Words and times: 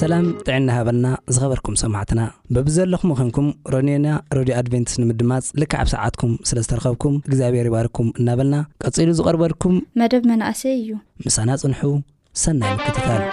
ሰላም 0.00 0.24
ጥዕና 0.46 0.66
ሃበልና 0.76 1.06
ዝኸበርኩም 1.34 1.74
ሰማዕትና 1.80 2.20
ብብዘለኹም 2.56 3.10
ኮንኩም 3.18 3.48
ሮኒና 3.72 4.06
ሮድዮ 4.36 4.54
ኣድቨንትስ 4.60 4.94
ንምድማፅ 5.02 5.46
ልካዓብ 5.62 5.88
ሰዓትኩም 5.94 6.32
ስለ 6.50 6.58
ዝተረኸብኩም 6.66 7.16
እግዚኣብሔር 7.30 7.68
ይባርኩም 7.70 8.08
እናበልና 8.20 8.56
ቀፂሉ 8.84 9.10
ዝቐርበልኩም 9.20 9.76
መደብ 10.02 10.24
መናእሰይ 10.32 10.74
እዩ 10.80 10.90
ምሳና 11.28 11.48
ፅንሑ 11.64 11.82
ሰና 12.46 12.62
ምክትታል 12.80 13.24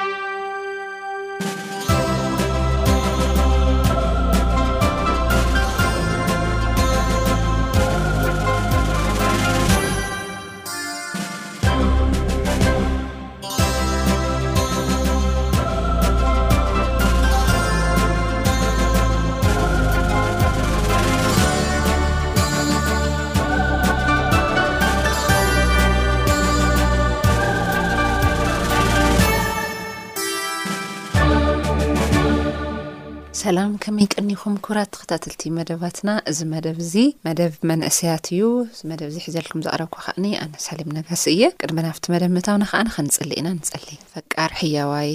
መይ 33.98 34.08
ቀኒኹም 34.14 34.56
ክብራት 34.66 34.92
ኸታትልቲ 35.02 35.42
መደባትና 35.58 36.10
እዚ 36.30 36.40
መደብ 36.52 36.78
እዚ 36.86 36.94
መደብ 37.28 37.54
መንእሰያት 37.70 38.26
እዩ 38.34 38.42
እ 38.62 38.82
መደብ 38.90 39.08
እዚ 39.12 39.18
ሒዘልኩም 39.26 39.62
ዘቕረብ 39.66 39.90
ካ 39.96 39.98
ከኣኒ 40.06 40.26
ኣነ 40.44 40.54
ሳሌም 40.66 40.90
ነጋሲ 40.98 41.24
እየ 41.36 41.44
ቅድሚ 41.62 41.78
ናብቲ 41.86 42.06
መደብ 42.16 42.32
ምእታውና 42.36 42.64
ከኒ 42.72 42.90
ከንጽል 42.96 43.32
ኢና 43.38 43.48
ንጸሊ 43.60 43.88
ፈቃር 44.14 44.52
ሕያዋይ 44.60 45.12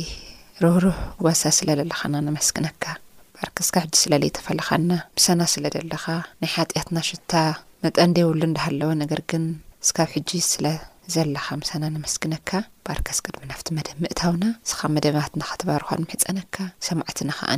ረህርህ 0.64 0.98
ጓሳ 1.26 1.42
ስለ 1.58 1.68
ዘለኻና 1.78 2.14
ነመስግነካ 2.28 2.84
ባርከስስካብ 3.36 3.86
ሕጂ 3.90 4.00
ስለ 4.02 4.12
ለይተፈለኻና 4.22 4.90
ምሳና 5.18 5.40
ስለ 5.54 5.64
ዘለኻ 5.76 6.04
ናይ 6.40 6.50
ሓጢኣትና 6.56 6.96
ሽታ 7.10 7.32
መጠን 7.86 8.14
ደይብሉ 8.18 8.42
እንዳሃለወ 8.50 8.90
ነገር 9.04 9.22
ግን 9.32 9.44
እስካብ 9.86 10.10
ሕጂ 10.16 10.30
ስለ 10.52 10.66
ዘለኻ 11.16 11.46
ምሳና 11.62 11.84
ነመስግነካ 11.98 12.50
ባርከስ 12.88 13.20
ቅድሚ 13.26 13.44
ናፍቲ 13.52 13.68
መደብ 13.78 13.96
ምእታውና 14.06 14.44
ንስኻ 14.64 14.80
መደባትናኸተባርኻን 14.96 16.04
ምሕፀነካ 16.08 16.54
ሰማዕትና 16.90 17.30
ዓ 17.52 17.56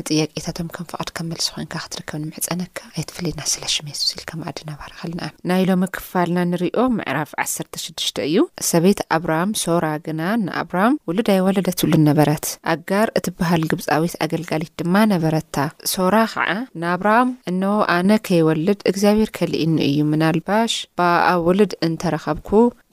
ንጥያቄታቶም 0.00 0.68
ከም 0.76 0.86
ፍቓድ 0.90 1.08
ከመልሲ 1.16 1.46
ኮንካ 1.56 1.74
ክትርከብ 1.84 2.20
ንምዕፀነካ 2.22 2.78
ኣይትፍለና 2.98 3.40
ስለ 3.52 3.62
ሽሜስኢልከምኣዲ 3.74 4.58
ናባርኸልናኣ 4.70 5.28
ናይ 5.50 5.62
ሎሚ 5.68 5.82
ክፋልና 5.96 6.38
ንሪዮ 6.50 6.78
ምዕራፍ 6.96 7.30
ዓሰርተሽዱሽተ 7.44 8.18
እዩ 8.28 8.38
ሰበይት 8.70 9.00
ኣብርሃም 9.16 9.50
ሶራ 9.62 9.84
ግና 10.06 10.20
ንኣብርሃም 10.44 10.98
ውሉድ 11.10 11.28
ኣይወለደትብሉን 11.36 12.04
ነበረት 12.10 12.46
ኣጋር 12.74 13.08
እቲ 13.20 13.26
በሃል 13.40 13.64
ግብፃዊት 13.72 14.16
ኣገልጋሊት 14.26 14.72
ድማ 14.82 14.94
ነበረታ 15.14 15.54
ሶራ 15.94 16.14
ከዓ 16.34 16.48
ንኣብርሃም 16.82 17.30
እነ 17.52 17.62
ኣነ 17.96 18.10
ከይወልድ 18.28 18.80
እግዚኣብሔር 18.92 19.32
ከሊእኒ 19.38 19.76
እዩ 19.90 19.98
ምናልባሽ 20.12 20.72
ብኣብ 20.98 21.40
ውልድ 21.48 21.72
እንተረኸብኩ 21.88 22.46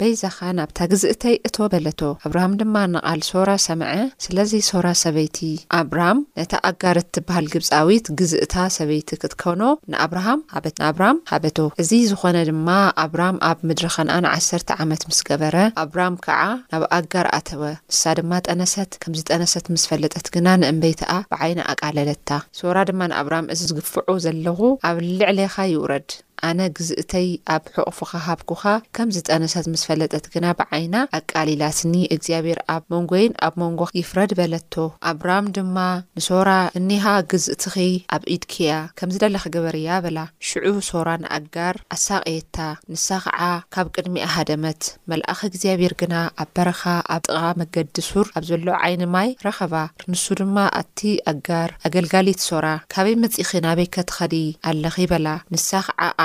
በዛኻ 0.04 0.38
ናብታ 0.58 0.78
ግዝእተይ 0.92 1.36
እቶ 1.48 1.58
በለቶ 1.72 2.02
ኣብርሃም 2.28 2.54
ድማ 2.62 2.76
ንቓል 2.94 3.22
ሶራ 3.28 3.50
ሰምዐ 3.66 3.92
ስለዘይ 4.24 4.62
ሶራ 4.70 4.88
ሰበይቲ 5.02 5.38
ኣብርሃም 5.78 6.20
ነታ 6.40 6.54
ኣጋር 6.70 6.98
እእትብሃል 7.02 7.46
ግብጻዊት 7.54 8.08
ግዝእታ 8.22 8.54
ሰበይቲ 8.78 9.10
ክትከውኖ 9.22 9.62
ንኣብርሃም 9.92 10.42
ሃበት 10.56 10.76
ንኣብራሃም 10.82 11.22
ሃበቶ 11.32 11.58
እዚ 11.84 11.92
ዝኾነ 12.10 12.38
ድማ 12.50 12.70
ኣብራሃም 13.04 13.38
ኣብ 13.50 13.58
ምድሪ 13.70 13.86
ኸነኣ 13.98 14.18
ን1ሰርተ 14.26 14.70
ዓመት 14.86 15.04
ምስ 15.12 15.20
ገበረ 15.30 15.56
ኣብርሃም 15.86 16.18
ከዓ 16.26 16.42
ናብ 16.74 16.84
ኣጋር 17.00 17.30
ኣተወ 17.40 17.62
ንሳ 17.94 18.04
ድማ 18.20 18.32
ጠነሰት 18.48 18.92
ከምዚ 19.06 19.22
ጠነሰት 19.32 19.66
ምስ 19.76 19.86
ፈለጠት 19.92 20.28
ግና 20.36 20.48
ንእንበይትኣ 20.64 21.12
ብዓይኒ 21.36 21.60
ኣቃለለታ 21.74 22.30
ሶራ 22.62 22.78
ድማ 22.92 23.02
ንኣብርሃም 23.14 23.50
እዚ 23.56 23.62
ዝግፍዑ 23.72 24.08
ዘለኹ 24.28 24.60
ኣብ 24.92 25.00
ልዕልኻ 25.22 25.56
ይውረድ 25.74 26.10
ኣነ 26.48 26.60
ግዝእተይ 26.78 27.28
ኣብ 27.56 27.64
ሕቕፉካ 27.76 28.12
ሃብኩኻ 28.28 28.64
ከም 28.96 29.10
ዝጠነሳ 29.16 29.54
ትምስ 29.66 29.82
ፈለጠት 29.90 30.26
ግና 30.34 30.46
ብዓይና 30.60 30.96
ኣቃሊላስኒ 31.18 31.94
እግዚኣብሔር 32.16 32.60
ኣብ 32.74 32.84
መንጎይን 32.94 33.34
ኣብ 33.48 33.54
መንጎ 33.62 33.82
ይፍረድ 34.00 34.32
በለቶ 34.40 34.74
ኣብራም 35.12 35.46
ድማ 35.58 35.78
ንሶራ 36.20 36.50
እኒሃ 36.80 37.06
ግዝእትኺ 37.34 37.76
ኣብ 38.16 38.24
ኢድ 38.36 38.44
ክያ 38.54 38.72
ከምዝደለኪ 39.00 39.46
ገበር 39.56 39.76
እያ 39.82 39.90
በላ 40.06 40.20
ሽዑ 40.50 40.68
ሶራ 40.90 41.08
ንኣጋር 41.24 41.76
ኣሳቅየታ 41.98 42.58
ንሳ 42.94 43.08
ከዓ 43.28 43.42
ካብ 43.76 43.88
ቅድሚኣ 43.98 44.26
ሃደመት 44.36 44.84
መልእኺ 45.14 45.40
እግዚኣብሔር 45.52 45.96
ግና 46.04 46.16
ኣብ 46.44 46.52
በረኻ 46.58 46.82
ኣብ 47.16 47.24
ጥቓ 47.30 47.42
መገዲ 47.62 47.96
ሱር 48.10 48.28
ኣብ 48.38 48.44
ዘሎ 48.50 48.68
ዓይኒ 48.84 49.02
ማይ 49.16 49.30
ረኸባ 49.48 49.76
ንሱ 50.12 50.26
ድማ 50.42 50.58
ኣቲ 50.82 51.00
ኣጋር 51.34 51.70
ኣገልጋሊት 51.90 52.42
ሶራ 52.50 52.66
ካበይ 52.96 53.18
መፂኺ 53.24 53.50
ናበይከትኸዲ 53.68 54.36
ኣለኺ 54.70 54.98
በላ 55.14 55.28
ንሳ 55.56 55.70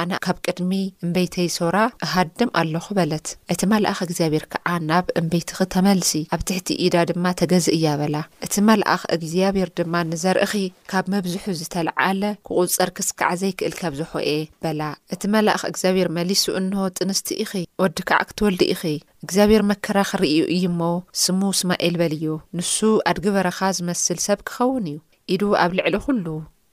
ዓ 0.03 0.08
ካብ 0.25 0.37
ቅድሚ 0.47 0.73
እንበይተይ 1.05 1.49
ሶራ 1.57 1.77
እሃድም 2.07 2.51
ኣለኹ 2.61 2.87
በለት 2.99 3.27
እቲ 3.53 3.61
መልኣኽ 3.73 3.99
እግዚኣብሔር 4.07 4.45
ከዓ 4.53 4.69
ናብ 4.89 5.07
እንበይትኺ 5.21 5.59
ተመልሲ 5.75 6.13
ኣብ 6.37 6.43
ትሕቲ 6.51 6.69
ኢዳ 6.87 6.95
ድማ 7.11 7.25
ተገዝ 7.41 7.67
እያ 7.77 7.87
በላ 8.01 8.17
እቲ 8.47 8.55
መልኣኽ 8.69 9.03
እግዚኣብሔር 9.17 9.71
ድማ 9.81 9.95
ንዘርእኺ 10.11 10.53
ካብ 10.93 11.05
መብዝሑ 11.15 11.45
ዝተለዓለ 11.61 12.23
ክቝጸር 12.49 12.93
ክስከዕ 12.99 13.31
ዘይክእል 13.43 13.75
ከብ 13.81 13.93
ዝሆየ 14.01 14.31
በላ 14.65 14.81
እቲ 15.17 15.23
መላእኽ 15.35 15.63
እግዚኣብሔር 15.73 16.11
መሊሱ 16.19 16.45
እንሆ 16.61 16.81
ጥንስቲ 16.99 17.29
ኢኺ 17.45 17.53
ወዲ 17.85 17.99
ከዓ 18.11 18.21
ክትወልዲ 18.31 18.63
ኢኺ 18.75 18.85
እግዚኣብሔር 19.25 19.63
መከራ 19.73 19.99
ኽርእዩ 20.11 20.41
እዩ 20.57 20.65
እሞ 20.73 20.81
ስሙ 21.25 21.41
ስማኤል 21.63 21.95
በልዩ 22.03 22.25
ንሱ 22.59 22.77
ኣድግበረኻ 23.11 23.59
ዝመስል 23.79 24.21
ሰብ 24.29 24.39
ክኸውን 24.51 24.87
እዩ 24.93 24.99
ኢዱ 25.35 25.43
ኣብ 25.65 25.73
ልዕሊ 25.79 25.95
ዅሉ 26.07 26.27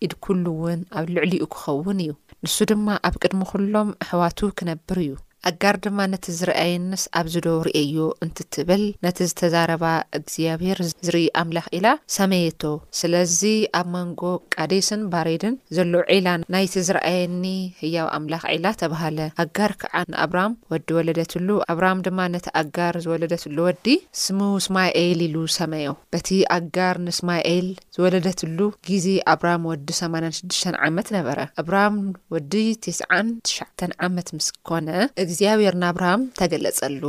ኢድ 0.06 0.14
ኵሉ 0.26 0.46
እውን 0.60 0.80
ኣብ 1.00 1.08
ልዕሊኡ 1.16 1.44
ክኸውን 1.56 2.00
እዩ 2.06 2.12
ንሱ 2.46 2.58
ድማ 2.70 2.88
ኣብ 3.08 3.16
ቅድሚ 3.22 3.42
ኩሎም 3.52 3.90
ኣሕዋቱ 4.04 4.40
ክነብር 4.58 4.98
እዩ 5.04 5.12
ኣጋር 5.50 5.76
ድማ 5.86 6.00
ነቲ 6.12 6.26
ዝረኣየንስ 6.38 7.02
ኣብ 7.18 7.26
ዝዶ 7.34 7.48
ርእዮ 7.68 7.96
እንትትብል 8.26 8.84
ነቲ 9.06 9.18
ዝተዛረባ 9.30 9.84
እግዚኣብሔር 10.20 10.80
ዝርኢ 11.08 11.26
ኣምላኽ 11.42 11.66
ዒላ 11.76 11.88
ሰመየቶ 12.16 12.62
ስለዚ 13.00 13.42
ኣብ 13.80 13.88
መንጎ 13.96 14.22
ቃዴስን 14.56 15.02
ባሬድን 15.12 15.56
ዘሎዉ 15.78 15.96
ዒላ 16.16 16.30
ናይቲ 16.56 16.74
ዝረኣየኒ 16.88 17.44
ህያው 17.82 18.08
ኣምላኽ 18.18 18.44
ዒላ 18.56 18.68
ተባሃለ 18.82 19.20
ኣጋር 19.44 19.74
ከዓ 19.84 19.94
ንኣብርሃም 20.14 20.56
ወዲ 20.74 20.88
ወለደትሉ 21.00 21.48
ኣብርሃም 21.74 22.02
ድማ 22.08 22.20
ነቲ 22.38 22.48
ኣጋር 22.64 22.98
ዝወለደትሉ 23.06 23.58
ወዲ 23.70 23.88
ስሙ 24.24 24.42
ስማኤል 24.68 25.22
ኢሉ 25.28 25.38
ሰመዮ 25.58 25.92
በቲ 26.16 26.28
ኣጋር 26.58 26.96
ንስማኤል 27.10 27.70
ዝወለደትሉ 27.98 28.60
ግዜ 28.92 29.06
ኣብርሃም 29.36 29.64
ወዲ 29.74 29.88
86 30.02 30.82
ዓመት 30.90 31.08
ነበረ 31.20 31.40
ኣብርሃም 31.64 31.96
ወዲ 32.34 32.54
9ስን 32.90 33.28
9ሽዕተ 33.54 33.82
ዓመት 34.10 34.28
ምስ 34.40 34.50
ኮነ 34.68 34.90
እግዚኣብሔር 35.36 35.76
ንኣብርሃም 35.80 36.22
ተገለጸሉ 36.40 37.02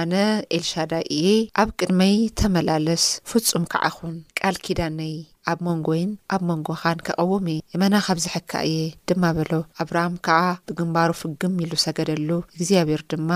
ኣነ 0.00 0.12
ኤልሻዳ 0.56 0.92
እየ 1.16 1.26
ኣብ 1.60 1.68
ቅድመይ 1.78 2.14
ተመላለስ 2.40 3.04
ፍጹም 3.30 3.64
ከዓኹን 3.72 4.14
ቃል 4.40 4.56
ኪዳነይ 4.66 5.12
ኣብ 5.52 5.58
መንጎወይን 5.66 6.12
ኣብ 6.34 6.42
መንጎኻን 6.50 7.02
ከቐውመዩ 7.06 7.58
የመና 7.74 7.94
ካብ 8.06 8.18
ዝሕካ 8.26 8.52
እየ 8.68 8.78
ድማ 9.10 9.22
በሎ 9.38 9.50
ኣብርሃም 9.84 10.14
ከዓ 10.28 10.40
ብግንባሩ 10.70 11.10
ፍግም 11.22 11.58
ኢሉ 11.64 11.72
ሰገደሉ 11.86 12.30
እግዚኣብሔር 12.56 13.02
ድማ 13.12 13.30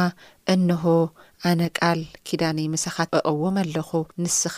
እንሆ 0.55 0.85
ኣነ 1.49 1.61
ቃል 1.81 2.01
ኪዳነይ 2.29 2.67
ምሳኻት 2.75 3.11
ኣቕውም 3.19 3.57
ኣለኹ 3.63 3.91
ንስኻ 4.23 4.57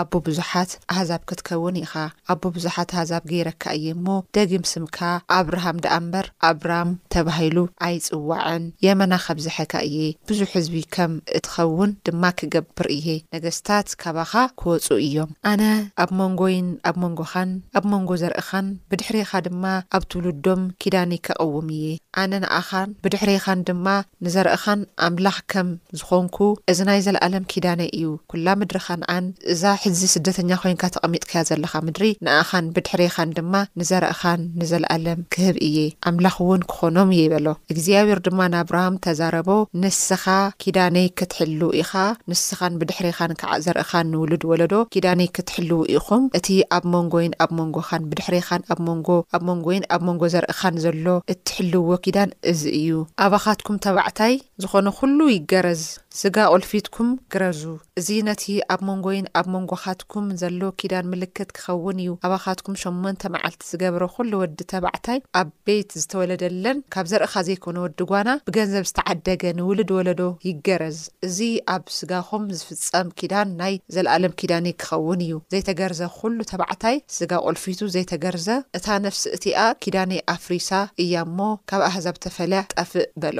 ኣቦ 0.00 0.12
ብዙሓት 0.26 0.70
ኣህዛብ 0.92 1.22
ክትከውን 1.28 1.74
ኢኻ 1.82 1.92
ኣቦ 2.32 2.42
ብዙሓት 2.56 2.90
ኣህዛብ 2.96 3.22
ገይረካ 3.32 3.64
እየ 3.78 3.86
እሞ 3.96 4.06
ደጊም 4.36 4.64
ስምካ 4.72 4.98
ኣብርሃም 5.38 5.78
ዳኣ 5.86 5.94
እምበር 6.02 6.26
ኣብርሃም 6.50 6.90
ተባሂሉ 7.16 7.58
ኣይፅዋዐን 7.88 8.64
የመና 8.86 9.12
ኸብዝሐካ 9.26 9.72
እየ 9.88 9.98
ብዙሕ 10.30 10.48
ህዝቢ 10.56 10.76
ከም 10.96 11.12
እትኸውን 11.38 11.92
ድማ 12.08 12.24
ክገብር 12.38 12.88
እየ 12.98 13.06
ነገስታት 13.36 13.90
ካባኻ 14.04 14.32
ክወፁ 14.62 14.88
እዮም 15.06 15.32
ኣነ 15.52 15.62
ኣብ 16.04 16.10
መንጎይን 16.20 16.70
ኣብ 16.90 16.96
መንጎኻን 17.04 17.52
ኣብ 17.78 17.84
መንጎ 17.94 18.10
ዘርእኻን 18.24 18.66
ብድሕሪኻ 18.92 19.30
ድማ 19.48 19.64
ኣብ 19.96 20.02
ትብሉዶም 20.12 20.62
ኪዳነይ 20.84 21.20
ከቕውም 21.28 21.68
እየ 21.78 21.84
ኣነ 22.24 22.32
ንኣኻን 22.46 22.88
ብድሕሬኻን 23.04 23.62
ድማ 23.70 23.86
ንዘርእኻን 24.24 24.80
ኣምላኽ 25.06 25.38
ከም 25.52 25.70
ዝኾን 25.98 26.20
ኩ 26.36 26.48
እዚ 26.70 26.78
ናይ 26.88 27.00
ዘለኣለም 27.06 27.44
ኪዳነይ 27.52 27.88
እዩ 27.96 28.04
ኩላ 28.30 28.46
ምድሪካ 28.60 28.88
ንኣን 29.00 29.24
እዛ 29.52 29.62
ሕዚ 29.82 30.00
ስደተኛ 30.14 30.50
ኮይንካ 30.62 30.82
ተቐሚጥከያ 30.94 31.40
ዘለካ 31.50 31.74
ምድሪ 31.86 32.04
ንኣኻን 32.24 32.66
ብድሕሬኻን 32.74 33.32
ድማ 33.38 33.54
ንዘርእኻን 33.80 34.40
ንዘለኣለም 34.60 35.20
ክህብ 35.34 35.56
እየ 35.68 35.76
ኣምላኽ 36.10 36.36
እውን 36.46 36.62
ክኾኖም 36.72 37.10
እየ 37.16 37.22
ይበሎ 37.26 37.46
እግዚኣብሔር 37.74 38.20
ድማ 38.28 38.40
ንኣብርሃም 38.54 38.98
ተዛረቦ 39.06 39.48
ንስኻ 39.84 40.24
ኪዳነይ 40.64 41.06
ክትሕልው 41.20 41.72
ኢኻ 41.82 41.92
ንስኻን 42.32 42.74
ብድሕሬኻን 42.82 43.32
ከዓ 43.42 43.50
ዘርእኻን 43.66 44.06
ንውሉድ 44.14 44.44
ወለዶ 44.52 44.74
ኪዳነይ 44.96 45.28
ክትሕልው 45.38 45.82
ኢኹም 45.96 46.24
እቲ 46.40 46.48
ኣብ 46.78 46.84
መንጎወይን 46.94 47.36
ኣብ 47.44 47.52
መንጎኻን 47.60 48.06
ብድሕሬኻን 48.12 48.64
ኣ 48.74 48.78
ንጎ 48.98 49.08
ኣብ 49.36 49.42
መንጎወይን 49.50 49.84
ኣብ 49.94 50.00
መንጎ 50.08 50.22
ዘርእካን 50.36 50.74
ዘሎ 50.86 51.06
እትሕልውዎ 51.32 51.90
ኪዳን 52.04 52.30
እዚ 52.52 52.62
እዩ 52.80 52.90
ኣባካትኩም 53.24 53.76
ተባዕታይ 53.84 54.34
ዝኮነ 54.62 54.88
ኩሉ 54.96 55.18
ይገረዝ 55.34 55.82
ስጋ 56.18 56.36
ቆልፊትኩም 56.52 57.10
ግረዙ 57.32 57.62
እዚ 57.98 58.08
ነቲ 58.26 58.42
ኣብ 58.72 58.80
መንጎይን 58.88 59.26
ኣብ 59.38 59.46
መንጎካትኩም 59.54 60.26
ዘሎ 60.40 60.60
ኪዳን 60.80 61.06
ምልክት 61.12 61.50
ክኸውን 61.56 62.00
እዩ 62.02 62.10
ሃባኻትኩም 62.24 62.74
8ን 62.82 63.16
መዓልቲ 63.34 63.62
ዝገብሮ 63.70 64.02
ኩሉ 64.16 64.32
ወዲ 64.42 64.58
ተባዕታይ 64.72 65.18
ኣብ 65.40 65.48
ቤት 65.68 65.90
ዝተወለደለን 66.02 66.80
ካብ 66.96 67.06
ዘርእካ 67.12 67.34
ዘይኮነ 67.48 67.76
ወዲጓና 67.84 68.34
ብገንዘብ 68.50 68.84
ዝተዓደገ 68.90 69.42
ንውልድ 69.60 69.90
ወለዶ 69.98 70.20
ይገረዝ 70.48 70.98
እዚ 71.28 71.38
ኣብ 71.76 71.86
ስጋኹም 71.98 72.44
ዝፍፀም 72.58 73.08
ኪዳን 73.20 73.48
ናይ 73.62 73.74
ዘለኣለም 73.96 74.36
ኪዳነ 74.42 74.66
ክኸውን 74.84 75.22
እዩ 75.28 75.34
ዘይተገርዘ 75.54 76.02
ኩሉ 76.18 76.38
ተባዕታይ 76.52 76.96
ስጋ 77.16 77.32
ቆልፊቱ 77.46 77.80
ዘይተገርዘ 77.96 78.48
እታ 78.80 78.86
ነፍሲ 79.06 79.24
እቲኣ 79.38 79.58
ኪዳነ 79.84 80.12
ኣፍሪሳ 80.36 80.70
እያ 81.06 81.14
እሞ 81.28 81.38
ካብ 81.72 81.82
ኣህዛብ 81.90 82.16
ተፈለያ 82.26 82.62
ጠፍእ 82.76 83.08
በሎ 83.24 83.38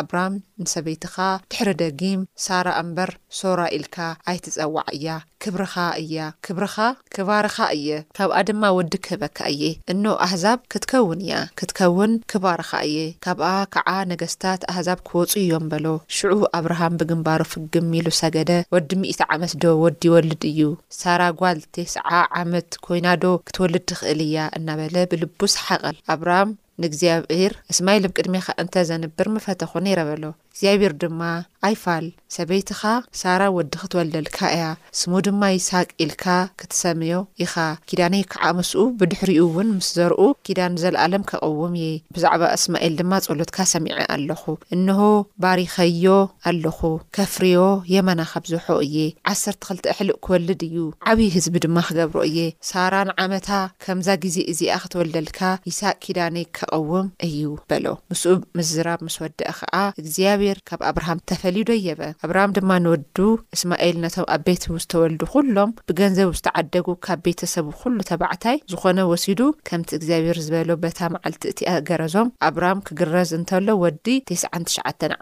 ኣብሩብ 0.00 0.03
ኣብርሃም 0.04 0.34
ንሰበይትኻ 0.62 1.16
ድሕሪ 1.50 1.68
ደጊም 1.80 2.20
ሳራ 2.44 2.66
እምበር 2.80 3.10
ሶራ 3.38 3.60
ኢልካ 3.76 3.96
ኣይትጸዋዕ 4.30 4.84
እያ 4.96 5.06
ክብርኻ 5.42 5.74
እያ 6.02 6.16
ክብርኻ 6.44 6.76
ክባርኻ 7.14 7.56
እየ 7.76 7.88
ካብኣ 8.16 8.34
ድማ 8.48 8.62
ወዲ 8.76 8.92
ክህበካ 9.06 9.38
እየ 9.54 9.62
እኖ 9.92 10.04
ኣሕዛብ 10.26 10.58
ክትከውን 10.72 11.20
እያ 11.24 11.32
ክትከውን 11.58 12.12
ክባርኻ 12.32 12.70
እየ 12.88 12.98
ካብኣ 13.26 13.46
ከዓ 13.76 13.88
ነገስታት 14.12 14.60
ኣሕዛብ 14.72 14.98
ክወፁ 15.08 15.32
እዮም 15.44 15.66
በሎ 15.72 15.86
ሽዑ 16.16 16.40
ኣብርሃም 16.60 16.96
ብግንባሩ 17.02 17.40
ፍግሚሉ 17.54 18.06
ሰገደ 18.20 18.50
ወዲ 18.76 18.90
ሚዒተ 19.04 19.20
ዓመት 19.36 19.54
ዶ 19.64 19.74
ወዲ 19.84 20.02
ይወልድ 20.10 20.42
እዩ 20.52 20.62
ሳራ 21.00 21.22
ጓልቴ 21.42 21.74
ስዓ 21.94 22.08
ዓመት 22.42 22.70
ኮይናዶ 22.88 23.24
ክትወልድ 23.48 23.86
ትኽእል 23.92 24.22
እያ 24.28 24.36
እናበለ 24.58 24.96
ብልቡስ 25.12 25.56
ሓቐል 25.66 25.98
ኣብርሃም 26.14 26.52
ንእግዚኣብሔር 26.82 27.52
እስማይል 27.72 28.04
ብ 28.08 28.12
ቅድሚኻ 28.18 28.46
እንተ 28.62 28.74
ዘንብር 28.88 29.28
ምፈተኾ 29.34 29.72
ይረ 29.90 30.00
በለ 30.08 30.24
እግዚኣብሔር 30.54 30.92
ድማ 31.02 31.20
ኣይፋል 31.66 32.04
ሰበይትኻ 32.34 32.80
ሳራ 33.20 33.42
ወዲ 33.56 33.72
ክትወልደልካ 33.80 34.38
እያ 34.56 34.64
ስሙ 34.98 35.12
ድማ 35.26 35.42
ይሳቅ 35.54 35.86
ኢልካ 36.04 36.24
ክትሰምዮ 36.60 37.12
ኢኻ 37.44 37.54
ኪዳነይ 37.90 38.22
ከዓ 38.32 38.42
ምስኡ 38.58 38.80
ብድሕሪኡ 39.00 39.38
እውን 39.46 39.68
ምስ 39.78 39.88
ዘርኡ 39.96 40.20
ኪዳን 40.48 40.72
ዘለኣለም 40.82 41.22
ከቐውም 41.30 41.74
እየ 41.80 41.86
ብዛዕባ 42.16 42.42
እስማኤል 42.58 42.94
ድማ 43.00 43.12
ጸሎትካ 43.26 43.58
ሰሚዐ 43.72 43.94
ኣለኹ 44.16 44.42
እንሆ 44.76 45.00
ባሪኸዮ 45.44 46.12
ኣለኹ 46.50 46.80
ከፍርዮ 47.18 47.60
የመና 47.94 48.20
ኻብዝሖ 48.34 48.66
እየ 48.86 48.96
ዓሰርተ 49.32 49.60
ኽልቲ 49.70 49.86
ኣሕልእ 49.94 50.18
ክወልድ 50.28 50.62
እዩ 50.68 50.76
ዓብዪ 51.12 51.28
ህዝቢ 51.38 51.56
ድማ 51.66 51.76
ክገብሮ 51.90 52.18
እየ 52.30 52.38
ሳራን 52.70 53.12
ዓመታ 53.26 53.48
ከምዛ 53.86 54.08
ግዜ 54.26 54.36
እዚኣ 54.54 54.76
ክትወልደልካ 54.84 55.40
ይሳቅ 55.70 55.96
ኪዳነይ 56.06 56.46
ከቐውም 56.60 57.08
እዩ 57.30 57.42
በሎ 57.72 57.86
ምስኡ 58.12 58.34
ምዝራብ 58.60 59.02
ምስ 59.08 59.18
ወደአ 59.26 59.54
ከዓ 59.60 59.74
ግዚብ 60.08 60.40
ካብ 60.68 60.80
ኣብርሃም 60.90 61.18
ተፈሊዶ 61.30 61.70
የበ 61.86 62.02
ኣብርሃም 62.24 62.54
ድማ 62.56 62.70
ንወዱ 62.84 63.18
እስማኤል 63.56 63.96
ነቶም 64.02 64.26
ኣብ 64.34 64.42
በት 64.46 64.64
ዝተወልዱ 64.82 65.20
ኩሎም 65.34 65.70
ብገንዘብ 65.88 66.28
ዝተዓደጉ 66.38 66.86
ካብ 67.06 67.20
ቤተሰቡ 67.26 67.66
ኩሉ 67.80 67.96
ተባዕታይ 68.10 68.56
ዝኾነ 68.72 68.98
ወሲዱ 69.12 69.40
ከምቲ 69.70 69.90
እግዚኣብሔር 69.98 70.38
ዝበሎ 70.46 70.70
በታ 70.84 70.98
መዓልቲ 71.14 71.42
እቲኣ 71.52 71.68
ገረዞም 71.88 72.28
ኣብርሃም 72.48 72.82
ክግረዝ 72.88 73.30
እንተሎ 73.38 73.66
ወዲ 73.84 74.06
9ስ9ሸ 74.30 74.78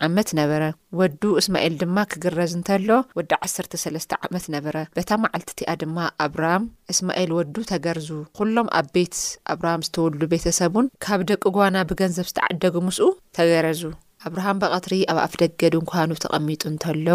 ዓመት 0.09 0.29
ነበረ 0.41 0.63
ወዱ 1.01 1.23
እስማኤል 1.41 1.75
ድማ 1.83 1.97
ክግረዝ 2.13 2.53
እንተሎ 2.59 2.89
ወዲ 3.19 3.33
13ስ 3.49 4.07
ዓመት 4.27 4.47
ነበረ 4.57 4.77
በታ 4.99 5.11
መዓልቲ 5.25 5.49
እቲኣ 5.55 5.73
ድማ 5.83 5.99
ኣብርሃም 6.27 6.65
እስማኤል 6.93 7.31
ወዱ 7.41 7.55
ተገርዙ 7.73 8.09
ኩሎም 8.39 8.69
ኣብ 8.81 8.89
ቤት 8.97 9.17
ኣብርሃም 9.55 9.85
ዝተወልዱ 9.89 10.23
ቤተሰቡን 10.35 10.87
ካብ 11.07 11.21
ደቂ 11.31 11.43
ጓና 11.59 11.77
ብገንዘብ 11.91 12.27
ዝተዓደጉ 12.33 12.75
ምስኡ 12.89 13.09
ተገረዙ 13.39 13.83
ኣብርሃን 14.29 14.59
በቐትሪ 14.63 14.95
ኣብ 15.13 15.19
ኣፍ 15.27 15.33
ደገዱንኳኑ 15.43 16.11
ተቐሚጡ 16.25 16.63
እንተሎ 16.73 17.09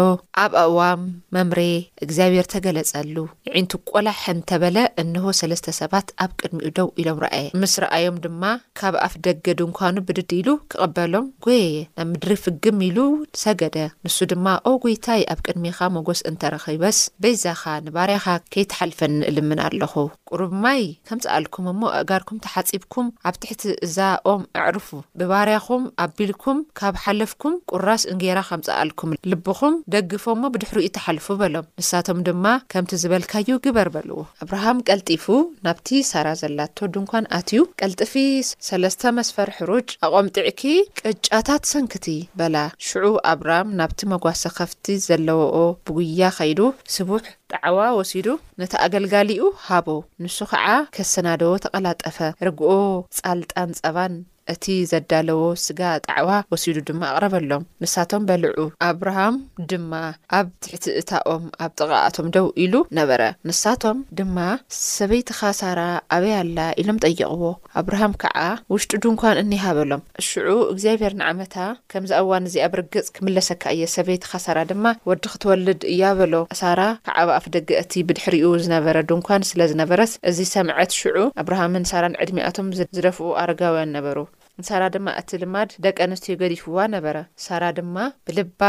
ኣብ 0.44 0.52
ኣእዋም 0.62 1.02
መምሬ 1.34 1.60
እግዚኣብሔር 2.04 2.46
ተገለጸሉ 2.54 3.14
ንዒንቱ 3.50 3.72
ቈላሕ 3.90 4.20
እንተበለ 4.32 4.76
እንሆ 5.02 5.24
ሰለስተ 5.40 5.74
ሰባት 5.80 6.08
ኣብ 6.24 6.30
ቅድሚኡ 6.40 6.70
ደው 6.78 6.88
ኢሎም 7.02 7.18
ረአየ 7.24 7.46
ምስ 7.62 7.74
ረኣዮም 7.84 8.18
ድማ 8.26 8.42
ካብ 8.80 8.94
ኣፍ 9.06 9.14
ደገ 9.28 9.46
ዱንኳኑ 9.60 9.94
ብድድሉ 10.08 10.48
ክቕበሎም 10.74 11.26
ጐየየ 11.46 11.78
ናብ 11.98 12.08
ምድሪ 12.12 12.36
ፍግም 12.44 12.80
ኢሉ 12.88 12.98
ሰገደ 13.44 13.76
ንሱ 14.08 14.18
ድማ 14.32 14.46
ኦ 14.70 14.74
ጎይታይ 14.84 15.22
ኣብ 15.34 15.40
ቅድሚኻ 15.48 15.78
መጎስ 15.96 16.22
እንተረኺበስ 16.32 17.00
በይዛኻ 17.24 17.62
ንባርያኻ 17.86 18.26
ከይተሓልፈኒ 18.54 19.14
እልምን 19.30 19.62
ኣለኹ 19.68 19.94
ቅርብ 20.32 20.52
ማይ 20.66 20.82
ከምስኣልኩም 21.08 21.66
እሞ 21.74 21.82
እጋርኩም 22.02 22.40
ተሓጺብኩም 22.46 23.06
ኣብ 23.28 23.34
ትሕቲ 23.42 23.62
እዛኦም 23.86 24.40
ኣዕርፉ 24.62 24.88
ብባርያኹም 25.18 25.84
ኣቢልኩም 26.06 26.58
ካብ 26.78 26.94
ሓልፍኩም 27.04 27.54
ቁራስ 27.72 28.02
እንጌራ 28.12 28.38
ከምፀኣልኩም 28.50 29.12
ልብኹም 29.32 29.74
ደግፎዎ 29.94 30.44
ብድሕሪ 30.54 30.78
እዩ 30.84 30.90
ተሓልፉ 30.96 31.26
በሎም 31.40 31.66
ንሳቶም 31.82 32.18
ድማ 32.28 32.44
ከምቲ 32.72 32.92
ዝበልካዩ 33.02 33.48
ግበር 33.64 33.88
በልዎ 33.94 34.18
ኣብርሃም 34.44 34.82
ቀልጢፉ 34.88 35.26
ናብቲ 35.66 35.88
ሳራ 36.10 36.28
ዘላቶ 36.42 36.78
ድንኳን 36.94 37.28
ኣትዩ 37.38 37.62
ቀልጢፊ 37.80 38.14
ሰለስተ 38.68 39.02
መስፈሪ 39.18 39.50
ሕሩጭ 39.58 39.88
ኣቆም 40.08 40.28
ጢዕኪ 40.38 40.62
ቅጫታት 41.02 41.62
ሰንክቲ 41.74 42.06
በላ 42.40 42.56
ሽዑ 42.88 43.04
ኣብርሃም 43.32 43.74
ናብቲ 43.80 44.00
መጓሰኸፍቲ 44.14 44.86
ዘለዎኦ 45.08 45.56
ብጉያ 45.88 46.30
ከይዱ 46.38 46.60
ስቡሕ 46.96 47.26
ጣዕዋ 47.56 47.78
ወሲዱ 47.98 48.26
ነቲ 48.60 48.72
ኣገልጋሊኡ 48.86 49.42
ሃቦ 49.68 49.88
ንሱ 50.22 50.38
ከዓ 50.52 50.66
ከሰናደዎ 50.96 51.52
ተቐላጠፈ 51.64 52.18
ርግኦ 52.48 52.70
ጻልጣን 53.18 53.72
ጸባን 53.78 54.16
እቲ 54.52 54.66
ዘዳለዎ 54.90 55.40
ስጋ 55.62 55.80
ጣዕዋ 56.04 56.28
ወሲዱ 56.52 56.76
ድማ 56.88 57.00
ኣቕረበሎም 57.14 57.64
ንሳቶም 57.82 58.22
በልዑ 58.28 58.62
ኣብርሃም 58.86 59.34
ድማ 59.70 59.90
ኣብ 60.38 60.46
ትሕቲ 60.64 60.86
እታኦም 61.00 61.42
ኣብ 61.64 61.72
ጥቓኣቶም 61.78 62.28
ደው 62.34 62.46
ኢሉ 62.64 62.74
ነበረ 62.98 63.22
ንሳቶም 63.48 63.98
ድማ 64.18 64.38
ሰበይትኻ 64.78 65.40
ሳራ 65.58 65.80
ኣበይ 66.16 66.34
ኣላ 66.38 66.56
ኢሎም 66.82 67.00
ጠይቕዎ 67.08 67.42
ኣብርሃም 67.80 68.14
ከዓ 68.22 68.36
ውሽጡ 68.74 68.92
ድንኳን 69.06 69.40
እኒ 69.42 69.52
ሃበሎም 69.64 70.04
ንሽዑ 70.20 70.48
እግዚኣብሄር 70.72 71.16
ንዓመታ 71.20 71.58
ከምዚ 71.94 72.14
ኣዋን 72.22 72.48
እዚ 72.52 72.56
ኣብ 72.68 72.72
ርግፅ 72.80 73.10
ክምለሰካ 73.18 73.62
እየ 73.76 73.90
ሰበይትኻ 73.96 74.32
ሳራ 74.46 74.58
ድማ 74.72 74.86
ወዲ 75.10 75.24
ክትወልድ 75.34 75.84
እያበሎ 75.92 76.34
ሳራ 76.62 76.80
ካዓባ 77.10 77.28
ኣፍ 77.38 77.44
ደገ 77.54 77.70
እቲ 77.80 77.92
ብድሕሪኡ 78.06 78.46
ዝነበረ 78.64 78.96
ድንኳን 79.10 79.42
ስለ 79.50 79.60
ዝነበረስ 79.70 80.12
እዚ 80.30 80.38
ሰምዐት 80.52 80.90
ሽዑ 81.00 81.16
ኣብርሃምን 81.42 81.84
ሳራን 81.90 82.16
ዕድሚኣቶም 82.22 82.68
ዝደፍኡ 82.78 83.26
ኣረጋውያን 83.42 83.92
ነበሩ 83.96 84.16
ንሳራ 84.60 84.82
ድማ 84.94 85.06
እቲ 85.20 85.30
ልማድ 85.42 85.70
ደቂ 85.86 85.96
ኣንስትዮ 86.08 86.34
ገዲፍዋ 86.42 86.78
ነበረ 86.96 87.16
ሳራ 87.46 87.62
ድማ 87.78 87.96
ብልባ 88.28 88.60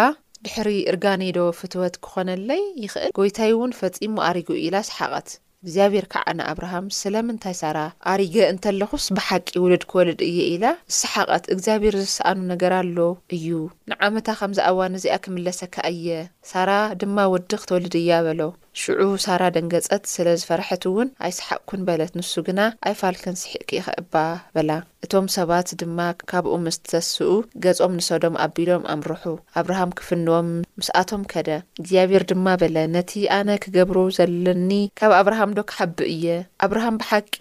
ድሕሪ 0.47 0.69
እርጋ 0.93 1.05
ነይደ 1.23 1.39
ፍትወት 1.59 1.95
ክኾነለይ 2.05 2.63
ይኽእል 2.85 3.13
ጐይታይ 3.19 3.51
እውን 3.57 3.77
ፈጺሙ 3.79 4.15
ኣሪጉ 4.29 4.49
ኢላስሓቐት 4.65 5.29
እግዚኣብሔር 5.65 6.05
ከዓ 6.13 6.25
ነኣብርሃም 6.39 6.85
ስለምንታይ 6.97 7.55
ሳራ 7.61 7.77
ኣሪገ 8.11 8.35
እንተለኹስ 8.51 9.05
ብሓቂ 9.17 9.47
ውልድ 9.63 9.83
ክወልድ 9.91 10.19
እየ 10.27 10.37
ኢላ 10.53 10.65
ንስሓቐት 10.91 11.45
እግዚኣብሔር 11.53 11.95
ዝሰኣኑ 12.01 12.37
ነገር 12.53 12.73
ኣሎ 12.79 12.97
እዩ 13.37 13.47
ንዓመታ 13.93 14.27
ከም 14.41 14.53
ዝኣዋነ 14.59 14.93
እዚኣ 15.01 15.17
ክምለሰካ 15.25 15.75
እየ 15.95 16.07
ሳራ 16.51 16.69
ድማ 17.01 17.17
ውዲ 17.33 17.51
ክትወልድ 17.63 17.95
እያ 18.01 18.11
በሎ 18.27 18.41
ሽዑ 18.81 19.05
ሳራ 19.23 19.43
ደንገጸት 19.55 20.03
ስለ 20.11 20.27
ዝፈርሐት 20.41 20.83
እውን 20.89 21.07
ኣይሰሓቅኩን 21.27 21.81
በለት 21.87 22.11
ንሱ 22.19 22.33
ግና 22.47 22.59
ኣይፋልክን 22.89 23.35
ስሒቕ 23.41 23.61
ክኢኽ 23.69 23.85
እባ 24.01 24.13
በላ 24.55 24.71
እቶም 25.05 25.25
ሰባት 25.35 25.67
ድማ 25.81 25.99
ካብኡ 26.29 26.53
ምስትሰስኡ 26.65 27.31
ገጾም 27.63 27.93
ንሰዶም 27.99 28.35
ኣቢሎም 28.45 28.83
ኣምርሑ 28.93 29.33
ኣብርሃም 29.59 29.91
ክፍንዎም 29.99 30.47
ምስኣቶም 30.79 31.21
ከደ 31.31 31.49
እግዚኣብር 31.81 32.23
ድማ 32.31 32.45
በለ 32.61 32.77
ነቲ 32.95 33.11
ኣነ 33.37 33.49
ክገብሩ 33.63 33.97
ዘለኒ 34.17 34.71
ካብ 35.01 35.11
ኣብርሃም 35.19 35.53
ዶ 35.59 35.63
ኪሓብእ 35.71 36.03
እየ 36.13 36.25
ኣብርሃም 36.67 36.99
ብሓቂ 37.03 37.35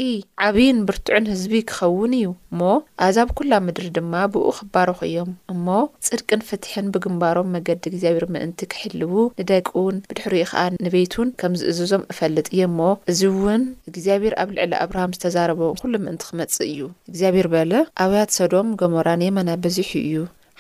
ዓብዪን 0.49 0.81
ብርትዑን 0.91 1.31
ህዝቢ 1.33 1.55
ክኸውን 1.73 2.13
እዩ 2.21 2.29
እሞ 2.53 2.61
ኣዛ 3.09 3.17
ብ 3.31 3.37
ኵላ 3.41 3.55
ምድሪ 3.69 3.89
ድማ 3.99 4.15
ብኡ 4.35 4.47
ኺባርኹ 4.61 4.99
እዮም 5.11 5.33
እሞ 5.55 5.67
ጽድቅን 6.09 6.45
ፍትሕን 6.51 6.87
ብግምባሮም 6.97 7.53
መገዲ 7.57 7.83
እግዚኣብሔር 7.93 8.27
ምእንቲ 8.37 8.61
ክሕልቡ 8.75 9.15
ንደቂውን 9.43 9.99
ብድሕሪ 10.11 10.35
ኢከኣ 10.47 10.65
ንቤይቱን 10.87 11.28
ከምዚ 11.41 11.61
እዚዞም 11.73 12.03
እፈልጥ 12.13 12.47
እየ 12.53 12.63
እሞ 12.71 12.79
እዚ 13.11 13.21
እውን 13.33 13.63
እግዚኣብሔር 13.91 14.35
ኣብ 14.43 14.51
ልዕሊ 14.57 14.73
ኣብርሃም 14.85 15.15
ዝተዛረበ 15.17 15.61
ኩሉ 15.83 15.93
ምእንቲ 16.05 16.23
ክመጽ 16.31 16.55
እዩ 16.71 16.79
እግዚኣብሔር 17.11 17.49
በለ 17.55 17.73
ኣብያት 18.05 18.31
ሶዶም 18.39 18.71
ገሞራ 18.83 19.09
ንየመና 19.23 19.51
በዚሕ 19.65 19.91
እዩ 20.09 20.15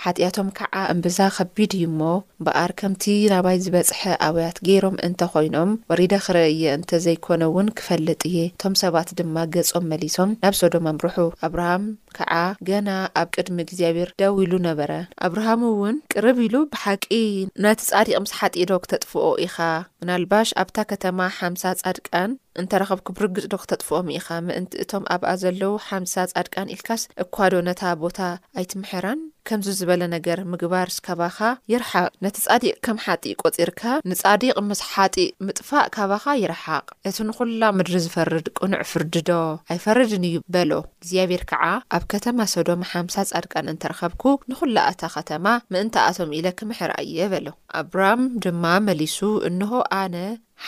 ሓጢኣቶም 0.05 0.49
ከዓ 0.59 0.75
እምብዛ 0.93 1.19
ከቢድ 1.37 1.73
እዩ 1.77 1.85
ሞ 2.01 2.01
ምበኣር 2.41 2.71
ከምቲ 2.81 3.05
ናባይ 3.33 3.57
ዝበፅሐ 3.65 4.03
ኣውያት 4.27 4.59
ገይሮም 4.67 4.97
እንተ 5.07 5.21
ኮይኖም 5.33 5.71
ወሪዳ 5.91 6.13
ክርየ 6.27 6.63
እንተ 6.79 6.91
ዘይኮነ 7.07 7.43
እውን 7.51 7.69
ክፈልጥ 7.79 8.21
እየ 8.31 8.37
እቶም 8.51 8.75
ሰባት 8.83 9.09
ድማ 9.21 9.37
ገጾም 9.55 9.89
መሊሶም 9.93 10.31
ናብ 10.45 10.55
ሶዶማም 10.61 11.01
ርሑ 11.07 11.17
ኣብርሃም 11.49 11.85
ከዓ 12.19 12.33
ገና 12.69 12.89
ኣብ 13.23 13.29
ቅድሚ 13.37 13.57
እግዚኣብር 13.67 14.09
ዳው 14.23 14.39
ኢሉ 14.45 14.53
ነበረ 14.69 14.93
ኣብርሃም 15.29 15.63
እውን 15.73 15.99
ቅርብ 16.15 16.39
ኢሉ 16.47 16.57
ብሓቂ 16.75 17.05
ናቲ 17.65 17.81
ጻዲቕ 17.91 18.17
ምስ 18.25 18.33
ሓጢዶ 18.41 18.73
ክተጥፍኦ 18.85 19.27
ኢኻ 19.47 19.57
ምናልባሽ 20.03 20.49
ኣብታ 20.63 20.77
ከተማ 20.93 21.19
ሓምሳ 21.41 21.63
ጻድቃን 21.83 22.31
እንተረኸብኩ 22.61 23.09
ብርግጽዶ 23.19 23.53
ክተጥፍኦም 23.63 24.07
ኢኻ 24.19 24.27
ምእንቲ 24.47 24.73
እቶም 24.85 25.05
ኣብኣ 25.15 25.29
ዘለዉ 25.43 25.73
ሓምሳ 25.89 26.15
ጻድቃን 26.31 26.71
ኢልካስ 26.75 27.03
እኳዶ 27.25 27.53
ነታ 27.69 27.83
ቦታ 28.05 28.19
ኣይትምሕራን 28.61 29.21
ከምዚ 29.49 29.69
ዝበለ 29.79 30.03
ነገር 30.15 30.39
ምግባርስ 30.53 30.97
ካባኻ 31.07 31.37
ይርሓቅ 31.73 32.09
ነቲ 32.25 32.37
ጻዲቕ 32.47 32.73
ከም 32.87 32.99
ሓጢእ 33.05 33.35
ቈፂርካ 33.43 33.83
ንጻዲቕ 34.11 34.55
ምስ 34.71 34.81
ሓጢእ 34.95 35.31
ምጥፋእ 35.47 35.85
ካባኻ 35.95 36.25
ይርሓቕ 36.43 36.85
እቲ 37.09 37.17
ንዅላ 37.29 37.63
ምድሪ 37.79 37.95
ዝፈርድ 38.07 38.49
ቅኑዕ 38.59 38.83
ፍርድዶ 38.91 39.31
ኣይፈርድን 39.75 40.27
እዩ 40.31 40.37
በሎ 40.57 40.71
እግዚኣብሔር 41.03 41.45
ከዓ 41.53 41.65
ኣብ 41.99 42.05
ከተማ 42.15 42.39
ሶዶም 42.55 42.83
ሓምሳ 42.91 43.17
ጻድቃን 43.31 43.73
እንተረኸብኩ 43.75 44.25
ንዅላ 44.53 44.77
እታ 44.95 45.03
ኸተማ 45.15 45.47
ምእንቲ 45.73 45.97
ኣቶም 46.09 46.33
ኢለ 46.41 46.47
ክምሕር 46.59 46.93
የ 47.19 47.31
በሎ 47.35 47.47
ኣብራም 47.83 48.23
ድማ 48.47 48.65
መሊሱ 48.91 49.19
እንሆ 49.51 49.73
ኣነ 50.03 50.15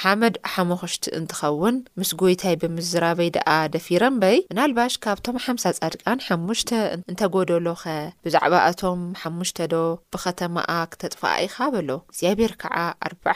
ሓመድ 0.00 0.34
ኣሓሞኾሽቲ 0.48 1.04
እንትኸውን 1.18 1.76
ምስ 1.98 2.10
ጐይታይ 2.20 2.54
ብምዝራበይ 2.62 3.30
ደኣ 3.36 3.48
ደፊረምበይ 3.74 4.36
ምናልባሽ 4.52 4.94
ካብቶም 5.04 5.40
ሓምሳ 5.46 5.64
ጻድቃን 5.78 6.22
ሓሙሽተ 6.26 6.70
እንተጎደሎኸ 7.12 7.84
ብዛዕባ 8.26 8.54
እቶም 8.72 9.00
ሓሙሽተ 9.22 9.58
ዶ 9.72 9.82
ብኸተማኣ 10.14 10.70
ክተጥፍኣ 10.92 11.32
ኢኻ 11.46 11.56
በሎ 11.76 11.90
እዚኣብሔር 12.14 12.54
ከዓ 12.64 12.76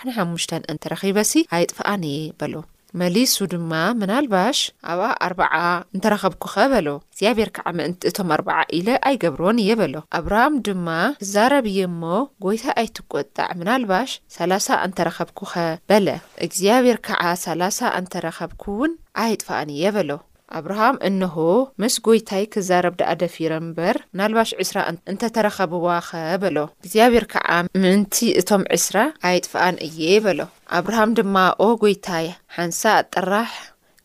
ኣዕሓሙሽተ 0.07 0.53
እንተረኺበሲ 0.75 1.35
ኣይጥፍኣኒ 1.59 2.05
እዪ 2.19 2.23
በሎ 2.41 2.55
መሊሱ 3.01 3.37
ድማ 3.53 3.71
ምናልባሽ 4.01 4.59
ኣብኣ 4.91 5.05
ኣርባዓ 5.27 5.55
እንተረኸብኩኸ 5.95 6.55
በሎ 6.73 6.89
እግዚኣብሔር 7.13 7.49
ከዓ 7.57 7.67
ምእንቲ 7.79 8.03
እቶም 8.11 8.29
ኣርበዓ 8.37 8.59
ኢለ 8.79 8.89
ኣይገብሮን 9.09 9.59
እየ 9.63 9.71
በሎ 9.81 9.95
ኣብርሃም 10.19 10.59
ድማ 10.67 10.87
ክዛረብዪ 11.23 11.79
እሞ 11.91 12.03
ጐይታ 12.45 12.67
ኣይትቈጣዕ 12.83 13.49
ምናልባሽ 13.63 14.13
3ላ0 14.37 14.69
እንተ 14.89 14.99
ረኸብኩኸ 15.09 15.55
በለ 15.93 16.07
እግዚኣብሔር 16.49 17.01
ከዓ 17.09 17.23
3ላ0 17.47 17.81
እንተ 18.03 18.13
ረኸብኩ 18.27 18.63
እውን 18.77 18.95
ኣይጥፋኣን 19.25 19.75
እየ 19.77 19.85
በሎ 19.97 20.11
ኣብርሃም 20.59 20.97
እንሆ 21.09 21.37
ምስ 21.83 21.95
ጐይታይ 22.07 22.45
ክዛረብ 22.55 22.95
ደኣደፊረ 23.01 23.53
እምበር 23.63 23.97
ምናልባሽ 24.15 24.51
2ስራ 24.63 24.79
እንተ 25.13 25.23
ተረኸብዋ 25.37 25.87
ኸ 26.09 26.21
በሎ 26.43 26.57
እግዚኣብሔር 26.85 27.27
ከዓ 27.33 27.49
ምእንቲ 27.83 28.17
እቶም 28.41 28.63
2ስራ 28.79 28.97
ኣየጥፍኣን 29.29 29.79
እየ 29.89 30.03
በሎ 30.27 30.41
ኣብርሃም 30.81 31.15
ድማ 31.21 31.37
ኦ 31.67 31.69
ጐይታይ 31.85 32.29
ሓንሳ 32.57 32.83
ኣጠራሕ 33.03 33.53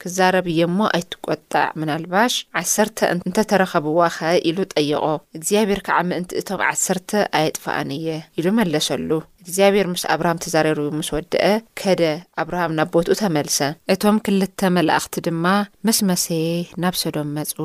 ክዛረብየ 0.02 0.60
እሞ 0.70 0.80
ኣይትቈጣዕ 0.98 1.66
ምናልባሽ 1.82 2.34
ዓሰርተ 2.60 3.00
እንተ 3.14 3.38
ተረኸብዋኸ 3.52 4.18
ኢሉ 4.50 4.60
ጠይቖ 4.74 5.02
እግዚኣብሔር 5.38 5.82
ከዓ 5.88 5.98
ምእንቲ 6.12 6.32
እቶም 6.42 6.62
ዓሰርተ 6.70 7.12
ኣየጥፍኣን 7.40 7.90
እየ 7.98 8.08
ኢሉ 8.40 8.48
መለሰሉ 8.60 9.10
እግዚኣብሔር 9.44 9.88
ምስ 9.94 10.04
ኣብርሃም 10.14 10.40
ተዛረር 10.44 10.80
ምስ 11.00 11.10
ወድአ 11.16 11.44
ከደ 11.82 12.02
ኣብርሃም 12.42 12.74
ናብ 12.78 12.90
ቦትኡ 12.94 13.16
ተመልሰ 13.24 13.58
እቶም 13.94 14.18
ክልተ 14.26 14.60
መላእኽቲ 14.78 15.16
ድማ 15.28 15.46
መስመሰየ 15.88 16.50
ናብ 16.84 16.96
ሰዶም 17.04 17.30
መፁ 17.38 17.56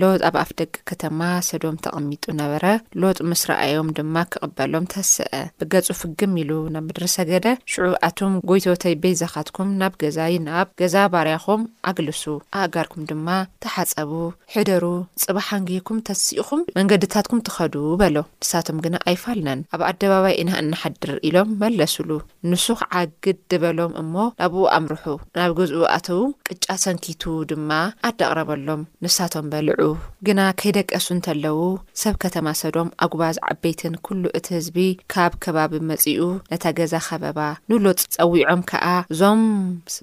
ሎጥ 0.00 0.20
ኣብ 0.28 0.36
ኣፍ 0.42 0.50
ደቂ 0.58 0.74
ከተማ 0.88 1.20
ሰዶም 1.48 1.74
ተቐሚጡ 1.84 2.24
ነበረ 2.40 2.64
ሎጥ 3.02 3.18
ምስ 3.30 3.40
ረኣዮም 3.48 3.88
ድማ 3.96 4.14
ክቕበሎም 4.32 4.84
ተስአ 4.94 5.32
ብገጹ 5.60 5.88
ፍግም 6.00 6.32
ኢሉ 6.42 6.52
ነብምድሪ 6.74 7.04
ሰገደ 7.16 7.46
ሽዑ 7.72 7.84
ኣቶም 8.08 8.34
ጐይቶተይ 8.50 8.94
ቤይዛኻትኩም 9.02 9.70
ናብ 9.80 9.92
ገዛይ 10.02 10.36
ናብ 10.48 10.68
ገዛ 10.82 10.94
ባርያኹም 11.14 11.64
ኣግልሱ 11.90 12.22
ኣእጋርኩም 12.60 13.02
ድማ 13.10 13.28
ተሓፀቡ 13.64 14.10
ሕደሩ 14.54 14.84
ጽባሓንጌኩም 15.24 15.98
ተስኢኹም 16.10 16.62
መንገድታትኩም 16.78 17.44
ትኸዱ 17.48 17.74
በሎ 18.02 18.16
ንሳቶም 18.44 18.80
ግና 18.86 18.96
ኣይፋልነን 19.12 19.60
ኣብ 19.74 19.82
ኣደባባይ 19.90 20.34
ኢና 20.42 20.50
እናሓድር 20.62 21.12
ኢሎም 21.28 21.50
መለሱሉ 21.62 22.10
ንሱኽ 22.50 22.80
ዓግድ 23.00 23.38
ድበሎም 23.50 23.92
እሞ 24.02 24.14
ናብኡ 24.40 24.62
ኣምርሑ 24.76 25.04
ናብ 25.38 25.52
ገዝኡ 25.58 25.82
ኣተዉ 25.96 26.20
ቅጫ 26.48 26.64
ሰንኪቱ 26.84 27.22
ድማ 27.50 27.70
ኣዳቕረበሎም 28.08 28.82
ንሳቶም 29.06 29.46
በልዑ 29.52 29.84
ግና 30.28 30.40
ከይደቀሱ 30.62 31.06
እንተለዉ 31.16 31.56
ሰብ 32.02 32.14
ከተማ 32.24 32.46
ሰዶም 32.62 32.90
ኣጉባዝ 33.06 33.38
ዓበይትን 33.52 33.96
ኵሉ 34.06 34.24
እቲ 34.40 34.46
ህዝቢ 34.58 34.78
ካብ 35.14 35.32
ከባቢ 35.46 35.72
መጺኡ 35.90 36.20
ነታ 36.52 36.64
ገዛኻ 36.80 37.08
በባ 37.24 37.38
ንሎጥ 37.70 38.00
ጸዊዖም 38.16 38.62
ከዓ 38.72 38.84
እዞም 39.14 39.42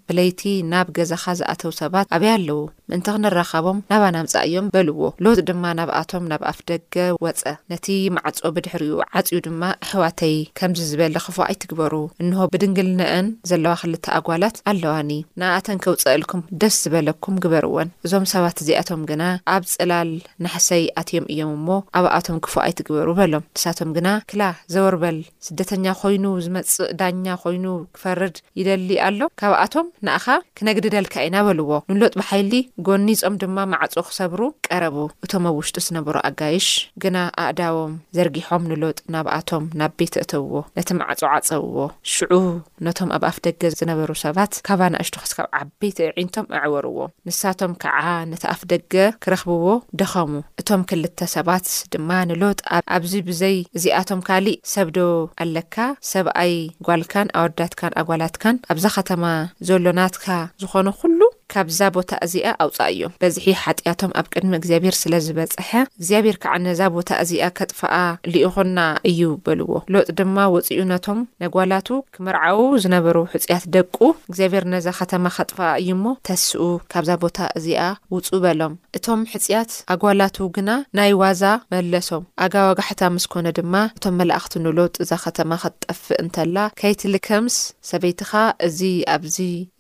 ብለይቲ 0.10 0.42
ናብ 0.74 0.88
ገዛኻ 1.00 1.26
ዝኣተዉ 1.42 1.72
ሰባት 1.84 2.08
ኣብያ 2.18 2.32
ኣለዉ 2.40 2.60
ምእንቲ 2.92 3.08
ክንራኻቦም 3.16 3.80
ናባናምጻ 3.92 4.34
እዮም 4.48 4.68
በልዎ 4.76 5.00
ሎጥ 5.26 5.38
ድማ 5.50 5.64
ናብኣቶም 5.80 6.24
ናብ 6.32 6.42
ኣፍ 6.52 6.60
ደገ 6.70 6.96
ወፀ 7.24 7.42
ነቲ 7.72 7.88
ማዕጾ 8.16 8.38
ብድሕሪ 8.56 8.84
ኡ 8.94 9.00
ዓጺዩ 9.20 9.38
ድማ 9.48 9.62
ኣሕዋተይ 9.86 10.34
ከምዚ 10.60 10.80
ዝበለ 10.92 11.16
ክፉ 11.26 11.38
ኣይትግበሩ 11.48 11.94
እንሆ 12.24 12.40
ብድንግልነአን 12.54 13.28
ዘለዋ 13.52 13.74
ኽልተ 13.82 14.06
ኣጓላት 14.20 14.58
ኣለዋኒ 14.72 15.12
ንኣተን 15.42 15.82
ከውፀኢልኩም 15.86 16.42
ደስ 16.64 16.78
ዝበለኩም 16.86 17.36
ግበርዎን 17.46 17.92
እዞም 18.08 18.26
ሰባት 18.34 18.58
እዚኣቶም 18.64 19.04
ግና 19.12 19.24
ኣብ 19.58 19.64
ጽላል 19.74 20.12
ናሕሰይ 20.46 20.84
ኣትዮም 21.04 21.28
እዮም 21.36 21.52
እሞ 21.60 21.68
ኣብ 22.00 22.08
ኣቶም 22.18 22.40
ክፉ 22.48 22.56
ኣይትግበሩ 22.66 23.08
በሎም 23.22 23.46
ንሳቶም 23.58 23.92
ግና 24.00 24.08
ክላ 24.30 24.44
ዘወርበል 24.76 25.20
ስደተኛ 25.50 25.86
ኾይኑ 26.02 26.26
ዝመፅእ 26.48 26.82
ዳኛ 27.04 27.26
ኾይኑ 27.46 27.66
ክፈርድ 27.98 28.36
ይደሊ 28.62 28.90
ኣሎ 29.10 29.22
ካብኣቶም 29.44 29.88
ንኣኻ 30.06 30.26
ክነግዲ 30.58 30.86
ደልካ 30.98 31.16
ኢና 31.30 31.38
በልዎ 31.50 31.70
ንሎጥ 31.94 32.14
ብሓይሊ 32.22 32.54
ጐኒፆም 32.88 33.36
ድማ 33.42 33.58
ማዕጾ 33.72 33.94
ክሰብሩ 34.08 34.42
ቀረቡ 34.66 34.98
እቶም 35.26 35.44
ኣብ 35.50 35.56
ውሽጡ 35.60 35.78
ዝነበሩ 35.86 36.16
ኣጋይሽ 36.30 36.68
ግና 37.04 37.18
ኣእዳቦም 37.44 37.94
ዘርጊሖም 38.18 38.64
ንሎጥ 38.72 38.98
ናብኣቶም 39.14 39.64
ናብ 39.80 39.92
ቤቲ 40.00 40.14
ኣእተውዎ 40.22 40.54
ነቲ 40.78 40.90
ማዕጹ 41.00 41.22
ዓፀውዎ 41.38 41.80
ሽዑ 42.14 42.34
ነቶም 42.88 43.10
ኣብ 43.16 43.24
ኣፍ 43.30 43.38
ደገ 43.48 43.64
ዝነበሩ 43.80 44.10
ሰባት 44.24 44.52
ካባ 44.68 44.80
ናእሽቶ 44.94 45.16
ኸስካብ 45.24 45.48
ዓበይቲዒንቶም 45.60 46.48
ኣዕወርዎ 46.60 46.98
ንሳቶም 47.30 47.74
ከዓ 47.84 48.00
ነቲ 48.34 48.44
ኣፍ 48.54 48.62
ደገ 48.74 48.94
ክረኽብዎ 49.26 49.66
ደኸሙ 50.02 50.32
እቶም 50.64 50.84
ክልተ 50.92 51.20
ሰባት 51.36 51.68
ድማ 51.96 52.10
ንሎጥ 52.32 52.60
ኣብዚ 52.98 53.14
ብዘይ 53.32 53.58
እዚኣቶም 53.80 54.22
ካሊእ 54.30 54.60
ሰብዶ 54.76 54.98
ኣለካ 55.46 55.76
ሰብኣይ 56.14 56.54
ጓልካን 56.90 57.34
ኣወዳትካን 57.42 57.98
ኣጓላትካን 58.02 58.56
ኣብዛ 58.74 58.86
ኸተማ 58.98 59.24
ዘሎ 59.70 59.86
ናትካ 60.02 60.28
ዝኾኑ 60.64 60.88
ዅሉ 61.02 61.22
ካብዛ 61.54 61.80
ቦታ 61.96 62.12
እዚኣ 62.26 62.48
ኣውፃእ 62.64 62.90
እዮም 62.94 63.12
በዚሒ 63.22 63.46
ሓጢኣቶም 63.64 64.12
ኣብ 64.20 64.26
ቅድሚ 64.34 64.52
እግዚኣብሔር 64.60 64.96
ስለዝበፅሐ 65.04 65.70
እግዚኣብሔር 66.00 66.36
ከዓ 66.44 66.54
ነዛ 66.66 66.80
ቦታ 66.96 67.10
እዚኣ 67.24 67.44
ከጥፋኣ 67.58 67.96
ልይኹና 68.34 68.78
እዩ 69.12 69.22
በልዎ 69.46 69.72
ሎጥ 69.94 70.08
ድማ 70.20 70.38
ወፅኡ 70.56 70.80
ነቶም 70.92 71.20
ነጓላቱ 71.44 71.88
ክምርዓዊ 72.18 72.60
ዝነበሩ 72.84 73.16
ሕፅያት 73.34 73.66
ደቁ 73.76 73.98
እግዚኣብሔር 74.30 74.66
ነዛ 74.74 74.88
ከተማ 75.00 75.26
ከጥፋኣ 75.38 75.70
እዩ 75.82 75.92
ሞ 76.04 76.14
ተስኡ 76.30 76.62
ካብዛ 76.94 77.12
ቦታ 77.24 77.38
እዚኣ 77.60 77.82
ውፁ 78.16 78.30
በሎም 78.46 78.76
እቶም 79.00 79.24
ሕፅያት 79.34 79.72
ኣጓላቱ 79.96 80.38
ግና 80.58 80.70
ናይ 81.00 81.12
ዋዛ 81.24 81.44
መለሶም 81.76 82.24
ኣጋ 82.48 82.56
ዋጋሕታ 82.70 83.02
ምስኮነ 83.18 83.48
ድማ 83.60 83.76
እቶም 83.98 84.16
መላእኽቲ 84.20 84.54
ንሎጥ 84.66 84.96
እዛ 85.06 85.12
ኸተማ 85.26 85.52
ክትጠፍእ 85.66 86.20
እንተላ 86.24 86.58
ከይትልከምስ 86.82 87.58
ሰበይትኻ 87.92 88.32
እዚ 88.70 88.80
ኣብዚ 89.18 89.38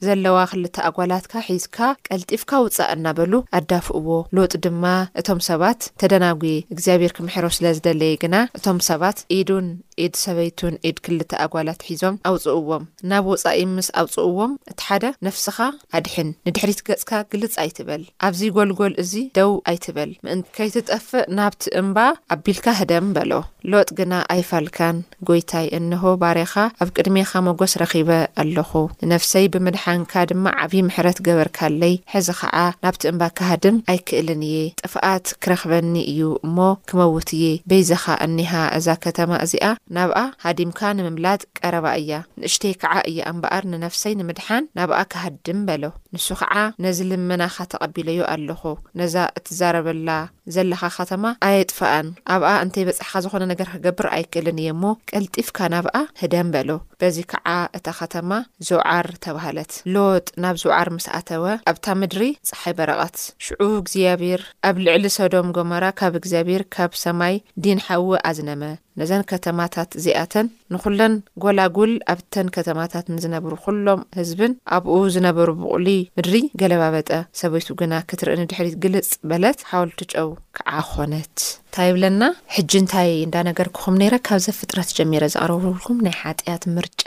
ዘለዋ 0.07 0.37
ክልተ 0.53 0.77
ኣጓላትካ 0.89 1.33
ሒዩ 1.58 1.58
ካ 1.75 1.79
ቀልጢፍካ 2.07 2.51
ውፃእ 2.63 2.89
እናበሉ 2.93 3.33
ኣዳፍእዎ 3.57 4.07
ሎጥ 4.37 4.53
ድማ 4.65 4.85
እቶም 5.19 5.39
ሰባት 5.49 5.81
ተደናጉ 6.01 6.41
እግዚኣብሔር 6.73 7.11
ክምሕሮ 7.17 7.45
ስለ 7.57 7.65
ዝደለየ 7.77 8.15
ግና 8.23 8.35
እቶም 8.57 8.77
ሰባት 8.89 9.17
ኢዱን 9.37 9.67
ኢድ 10.05 10.13
ሰበይቱን 10.23 10.75
ኢድ 10.89 10.97
ክልተ 11.05 11.31
ኣጓላት 11.45 11.79
ሒዞም 11.87 12.17
ኣውፅእዎም 12.31 12.83
ናብ 13.11 13.25
ወጻኢ 13.33 13.61
ምስ 13.75 13.89
ኣውፅእዎም 14.01 14.51
እቲ 14.71 14.79
ሓደ 14.89 15.03
ነፍስኻ 15.27 15.57
ኣድሕን 15.99 16.29
ንድሕሪት 16.49 16.81
ገጽካ 16.89 17.11
ግልጽ 17.33 17.55
ኣይትበል 17.63 18.03
ኣብዚ 18.27 18.41
ጎልጎል 18.57 18.95
እዚ 19.03 19.13
ደው 19.39 19.51
ኣይትበል 19.71 20.11
ምእንቲ 20.27 20.47
ከይትጠፍእ 20.59 21.27
ናብቲ 21.39 21.63
እምባ 21.81 21.97
ኣቢልካ 22.35 22.65
ህደም 22.81 23.09
በሎ 23.17 23.31
ሎጥ 23.71 23.89
ግና 23.99 24.13
ኣይፋልካን 24.35 24.97
ጎይታይ 25.29 25.67
እንሆ 25.79 26.03
ባሬኻ 26.21 26.53
ኣብ 26.83 26.89
ቅድሜኻ 26.97 27.31
መጎስ 27.49 27.73
ረኺበ 27.83 28.11
ኣለኹ 28.43 28.71
ነፍሰይ 29.13 29.45
ብምድሓንካ 29.53 30.13
ድማ 30.29 30.45
ዓብይ 30.63 30.83
ምሕረት 30.89 31.17
ገብር 31.27 31.48
ካለይ 31.57 31.93
ሕዚ 32.13 32.27
ከዓ 32.39 32.55
ናብቲ 32.83 33.01
እምባ 33.11 33.23
ካሃድም 33.37 33.77
ኣይክእልን 33.93 34.41
እየ 34.49 34.57
ጥፍኣት 34.81 35.25
ክረኽበኒ 35.43 35.93
እዩ 36.11 36.21
እሞ 36.47 36.57
ክመውት 36.89 37.29
እዪ 37.37 37.43
በይዛኻ 37.69 38.05
እኒሃ 38.25 38.51
እዛ 38.77 38.87
ከተማ 39.05 39.31
እዚኣ 39.45 39.67
ናብኣ 39.97 40.19
ሃዲምካ 40.45 40.79
ንምምላጥ 40.97 41.41
ቀረባ 41.59 41.85
እያ 42.01 42.11
ንእሽተይ 42.43 42.73
ከዓ 42.81 42.93
እያ 43.11 43.19
እምበኣር 43.33 43.63
ንነፍሰይ 43.73 44.15
ንምድሓን 44.21 44.63
ናብኣ 44.79 44.99
ካሃድም 45.13 45.61
በሎ 45.69 45.83
ንሱ 46.15 46.27
ከዓ 46.41 46.55
ነዝ 46.85 46.99
ልምናኻ 47.11 47.55
ተቐቢለዩ 47.73 48.21
ኣለኹ 48.33 48.63
ነዛ 48.99 49.15
እትዛረበላ 49.39 50.09
ዘለኻ 50.55 50.81
ኸተማ 50.97 51.23
ኣየጥፋኣን 51.47 52.07
ኣብኣ 52.33 52.49
እንተይበጽሕኻ 52.65 53.13
ዝኾነ 53.25 53.43
ነገር 53.51 53.67
ክገብር 53.73 54.07
ኣይክእልን 54.15 54.61
እየ 54.63 54.69
እሞ 54.75 54.83
ቀልጢፍካ 55.11 55.57
ናብኣ 55.73 55.95
ህደም 56.21 56.49
በሎ 56.55 56.69
በዚ 57.01 57.17
ከዓ 57.31 57.49
እታ 57.79 57.87
ኸተማ 57.99 58.31
ዞዓር 58.69 59.07
ተባህለት 59.25 59.73
ሎጥ 59.95 60.25
ናብ 60.43 60.55
ዝውዓር 60.63 60.89
ምስ 60.95 61.07
ኣተወ 61.19 61.45
ኣብታ 61.71 61.85
ምድሪ 62.01 62.23
ፀሓይ 62.51 62.75
በረቐት 62.79 63.17
ሽዑ 63.47 63.61
እግዚኣብሔር 63.81 64.43
ኣብ 64.69 64.75
ልዕሊ 64.87 65.05
ሶዶም 65.17 65.51
ጎሞራ 65.57 65.85
ካብ 66.01 66.15
እግዚኣብሔር 66.21 66.65
ካብ 66.77 66.91
ሰማይ 67.05 67.35
ዲንሓዊ 67.65 68.05
ኣዝነመ 68.29 68.61
ነዘን 68.99 69.21
ከተማታት 69.31 69.89
እዚኣተን 69.99 70.47
ንኹለን 70.73 71.13
ጎላጉል 71.43 71.91
ኣብተን 72.13 72.47
ከተማታት 72.55 73.05
ንዝነብሩ 73.15 73.51
ኩሎም 73.65 74.01
ህዝብን 74.19 74.53
ኣብኡ 74.75 74.95
ዝነበሩ 75.15 75.47
ብቕሉ 75.59 75.85
ምድሪ 76.17 76.35
ገለባበጠ 76.61 77.09
ሰበይቱ 77.41 77.69
ግና 77.81 77.93
ክትርኢ 78.09 78.37
ንድሕሪት 78.43 78.75
ግልጽ 78.85 79.09
በለት 79.31 79.59
ሓወልቲ 79.71 80.01
ጨው 80.13 80.29
ከዓ 80.59 80.71
ኾነት 80.91 81.33
እንታይ 81.47 81.91
ብለና 81.97 82.21
ሕጂ 82.57 82.71
እንታይ 82.83 83.11
እንዳነገር 83.27 83.69
ክኹም 83.77 83.99
ነይረ 84.03 84.15
ካብ 84.29 84.41
ዘብ 84.47 84.57
ፍጥረት 84.61 84.91
ጀሚረ 84.99 85.23
ዘቐርበልኩም 85.35 85.99
ናይ 86.07 86.15
ሓጢያት 86.23 86.63
ምርጫ 86.77 87.03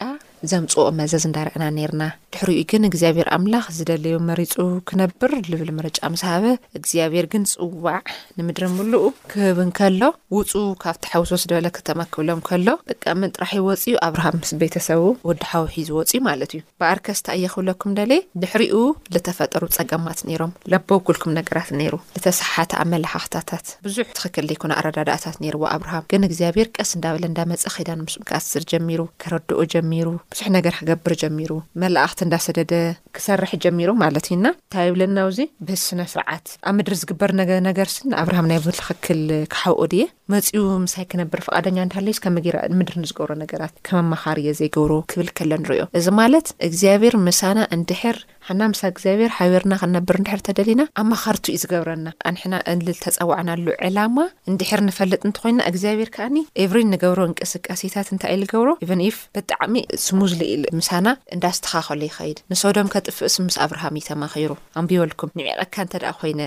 ዘምፅዎኦ 0.50 0.86
መዘዝ 0.98 1.24
እንዳርዕና 1.28 1.64
ነርና 1.76 2.02
ድሕሪኡ 2.34 2.60
ግን 2.70 2.82
እግዚኣብሔር 2.88 3.28
ኣምላኽ 3.36 3.64
ዝደለዩ 3.76 4.14
መሪፁ 4.28 4.54
ክነብር 4.88 5.32
ልብል 5.52 5.70
ምርጫ 5.78 5.98
ምስ 6.12 6.22
ሃበ 6.28 6.44
እግዚኣብሔር 6.78 7.26
ግን 7.32 7.42
ፅዋዕ 7.52 8.00
ንምድሪ 8.38 8.64
ምሉኡ 8.76 9.02
ክህብን 9.32 9.70
ከሎ 9.78 10.00
ውፁ 10.36 10.52
ካብ 10.84 10.96
ተሓዊሶ 11.06 11.32
ዝድበለ 11.42 11.66
ከተማ 11.76 12.00
ክብሎም 12.14 12.40
ከሎ 12.48 12.66
ደቃምን 12.90 13.34
ጥራሕ 13.36 13.52
ይወፅኡ 13.58 13.94
ኣብርሃም 14.08 14.38
ምስ 14.40 14.52
ቤተሰቡ 14.62 15.02
ወዲ 15.30 15.42
ሓውሒዝወፅዩ 15.52 16.20
ማለት 16.28 16.50
እዩ 16.58 16.62
በኣርከስታ 16.82 17.28
የኽብለኩም 17.42 17.94
ደለ 18.00 18.12
ድሕሪኡ 18.44 18.80
ዝተፈጠሩ 19.16 19.62
ፀገማት 19.78 20.18
ነይሮም 20.30 20.54
ዘበግልኩም 20.74 21.34
ነገራት 21.40 21.70
ነይሩ 21.82 21.94
ንተሰሓተ 22.18 22.72
ኣመላሓኽታታት 22.84 23.66
ብዙሕ 23.88 24.08
ትኽክል 24.18 24.46
ዘይኮነ 24.50 24.72
ኣረዳዳእታት 24.80 25.38
ነይርዎ 25.44 25.62
ኣብርሃም 25.76 26.04
ግን 26.10 26.26
እግዚኣብሔር 26.30 26.68
ቀስ 26.78 26.90
እንዳበለ 26.98 27.24
እንዳመፀእ 27.32 27.74
ከዳንምስ 27.76 28.14
ክኣስር 28.28 28.62
ጀሚሩ 28.72 29.00
ከረድኦ 29.22 29.60
ጀሚሩ 29.74 30.08
ብዙሕ 30.34 30.46
ነገር 30.56 30.72
ክገብር 30.78 31.12
ጀሚሩ 31.22 31.52
መላእኽቲ 31.82 32.20
እንዳሰደደ 32.26 32.74
ክሰርሕ 33.16 33.50
ጀሚሩ 33.64 33.88
ማለት 34.02 34.24
እዩና 34.28 34.46
እንታይ 34.56 34.88
ብለና 34.94 35.16
ውዚ 35.28 35.38
ብህስነስርዓት 35.66 36.46
ኣብ 36.68 36.74
ምድሪ 36.78 36.94
ዝግበር 37.00 37.30
ነገር 37.68 37.88
ስ 37.94 38.14
ኣብርሃም 38.22 38.48
ናይ 38.52 38.60
ብህተኽክል 38.66 39.20
ክሓኡ 39.54 39.78
ድየ 39.94 40.06
መፅኡ 40.34 40.58
ምሳይ 40.84 41.04
ክነብር 41.12 41.40
ፍቓደኛ 41.48 41.78
እንዳሃለ 41.86 42.08
ስ 42.18 42.32
ምድሪ 42.80 42.94
ንዝገብሮ 43.04 43.30
ነገራት 43.42 43.74
ከመመኻር 43.88 44.38
የ 44.46 44.54
ዘይገብሩ 44.60 44.92
ክብል 45.12 45.28
ከሎ 45.38 45.52
ንሪዮ 45.64 45.82
እዚ 46.00 46.06
ማለት 46.20 46.48
እግዚኣብሄር 46.68 47.16
መሳና 47.28 47.58
እንድሕር 47.78 48.18
ሓና 48.46 48.62
ምሳ 48.72 48.80
እግዚኣብሔር 48.92 49.30
ሓበርና 49.38 49.72
ክንነብር 49.80 50.16
ንድሕር 50.22 50.40
ተደሊና 50.46 50.82
ኣብ 51.00 51.06
ማኻርቱ 51.10 51.44
እዩ 51.52 51.58
ዝገብረና 51.62 52.06
ኣንሕና 52.28 52.54
ል 52.76 52.86
ተፀዋዕናሉ 53.04 53.66
ዕላማ 53.88 54.16
እንድሕር 54.50 54.80
ንፈልጥ 54.88 55.20
እንትኮንና 55.28 55.60
እግዚኣብሔር 55.70 56.08
ከኣኒ 56.16 56.36
ኤብሪን 56.64 56.90
ንገብሮ 56.94 57.20
እንቅስቃሴታት 57.30 58.08
እንታይ 58.14 58.34
ይ 58.36 58.40
ዝገብሮ 58.44 58.68
ኤቨን 58.86 59.02
ፍ 59.16 59.20
ብጣዕሚ 59.38 59.76
ስሙዝ 60.06 60.32
ልኢል 60.40 60.64
ምሳና 60.78 61.06
እንዳስተኻኸሎ 61.36 62.00
ይኸይድ 62.08 62.40
ንሶዶም 62.52 62.90
ከጥፍእስ 62.94 63.36
ምስ 63.46 63.58
ኣብርሃም 63.66 63.96
ይ 64.00 64.04
ተማኺሩ 64.10 64.50
ኣንቢበልኩም 64.82 65.34
ንዕቐካ 65.40 65.74
እንተ 65.86 65.94
ደኣ 66.04 66.12
ኮይነ 66.22 66.42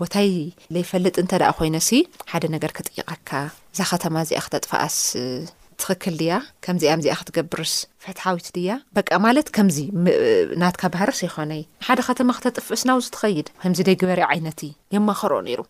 ቦታይ 0.00 0.30
ዘይፈልጥ 0.76 1.16
እንተ 1.24 1.32
ደኣ 1.44 1.50
ኮይነሲ 1.60 1.92
ሓደ 2.32 2.44
ነገር 2.56 2.72
ክጥይቐካ 2.80 3.30
እዛ 3.74 3.80
ከተማ 3.92 4.14
እዚኣ 4.26 4.42
ክተጥፋኣስ 4.48 4.98
ትኽክል 5.82 6.14
ድያ 6.20 6.36
ከምዚኣ 6.64 6.94
ዚኣ 7.04 7.14
ክትገብርስ 7.18 7.72
ሃዊት 8.24 8.46
ድያ 8.56 8.72
በ 8.96 9.00
ማለት 9.26 9.48
ከምዚ 9.56 9.78
ናትካ 10.62 10.82
ባህረሰይኮነዩ 10.94 11.62
ንሓደ 11.82 12.00
ከተማ 12.08 12.28
ክተጥፍስናው 12.38 12.98
ዝትኸይድ 13.06 13.48
ዚ 13.78 13.82
ደ 13.88 13.92
ግበር 14.00 14.20
ዓይነት 14.32 14.60
የማክርኦ 14.94 15.38
ሩ 15.58 15.62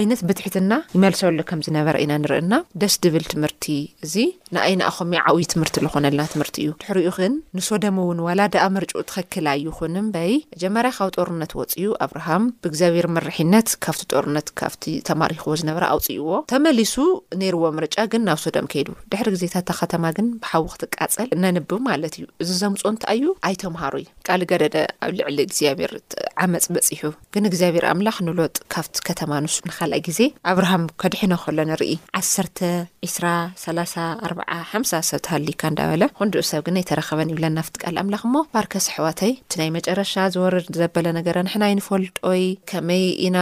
ይነት 0.00 0.20
ብትሕትና 0.28 0.72
ይመልሰሉ 0.96 1.38
ከም 1.48 1.60
ዝነበረ 1.66 1.94
ኢና 2.02 2.12
ንርኢና 2.22 2.54
ደስ 2.82 2.94
ድብል 3.04 3.24
ትምህርቲ 3.32 3.64
እዚ 4.04 4.14
ንኣይናኣኸም 4.54 5.10
ዓብይ 5.28 5.46
ትምህርቲ 5.52 5.76
ዝኮነለና 5.84 6.24
ትምህርቲ 6.34 6.56
እዩ 6.64 6.70
ድሕሪኡ 6.82 7.10
ክን 7.16 7.34
ንሶዶም 7.56 7.96
እውን 8.02 8.20
ዋላ 8.26 8.40
ዳኣ 8.54 8.66
ምርጫኡ 8.76 9.02
ትኸክላ 9.10 9.48
ይኹንበይ 9.64 10.32
ጀመር 10.62 10.88
ካብ 10.98 11.10
ጦርነት 11.18 11.52
ወፅዩ 11.60 11.88
ኣብርሃም 12.06 12.44
ብእግዚኣብሔር 12.64 13.06
መርሒነት 13.16 13.68
ካብቲ 13.86 14.02
ጦርነት 14.14 14.48
ካብቲ 14.60 14.86
ተማሪክዎ 15.10 15.54
ዝነበረ 15.62 15.84
ኣውፅይዎ 15.94 16.28
ተመሊሱ 16.54 16.96
ነይርዎ 17.42 17.64
ምርጫ 17.78 17.96
ግን 18.14 18.24
ናብ 18.28 18.40
ሶዶም 18.44 18.70
ከይድ 18.74 18.90
ድ 19.12 19.34
ግዜታትእ 19.36 19.80
ከተማ 19.82 20.04
ግ 20.18 20.30
ብሓክ 20.44 20.74
ፀልነንብብ 21.16 21.70
ማለት 21.88 22.12
እዩ 22.18 22.24
እዚ 22.42 22.50
ዘምፅኦ 22.62 22.86
እንታ 22.92 23.02
እዩ 23.18 23.24
ኣይ 23.48 23.54
ተምሃሩ 23.62 23.94
ዩ 24.02 24.06
ቃል 24.26 24.40
ገደደ 24.50 24.76
ኣብ 25.04 25.10
ልዕሊ 25.18 25.38
እግዚኣብሔርዓመፅ 25.46 26.64
በፂሑ 26.74 27.02
ግን 27.34 27.44
እግዚኣብሔር 27.50 27.84
ኣምላኽ 27.92 28.16
ንብሎወጥ 28.26 28.56
ካብቲ 28.74 28.94
ከተማ 29.08 29.30
ንስ 29.44 29.56
ንካልእ 29.68 30.00
ግዜ 30.08 30.20
ኣብርሃም 30.52 30.82
ከድሒኖ 31.02 31.32
ከሎ 31.44 31.58
ንርኢ 31.70 31.92
1234ሓ0 32.20 34.82
ሰብ 35.10 35.20
ተሃልዩካ 35.26 35.62
እንዳበለ 35.72 36.02
ኩንድኡ 36.20 36.42
ሰብ 36.50 36.60
ግን 36.66 36.76
ይተረኸበን 36.82 37.28
ይብለና 37.34 37.58
ፍቲ 37.68 37.74
ቃል 37.84 37.96
ኣምላኽ 38.04 38.22
እሞ 38.28 38.36
ባርከስ 38.54 38.86
ኣሕዋተይ 38.92 39.32
እቲ 39.44 39.52
ናይ 39.62 39.70
መጨረሻ 39.78 40.12
ዝወርድ 40.36 40.68
ዘበለ 40.82 41.06
ነገር 41.18 41.34
ኣንሕናይ 41.44 41.72
ንፈልጦይ 41.80 42.44
ከመይ 42.72 43.04
ኢና 43.28 43.38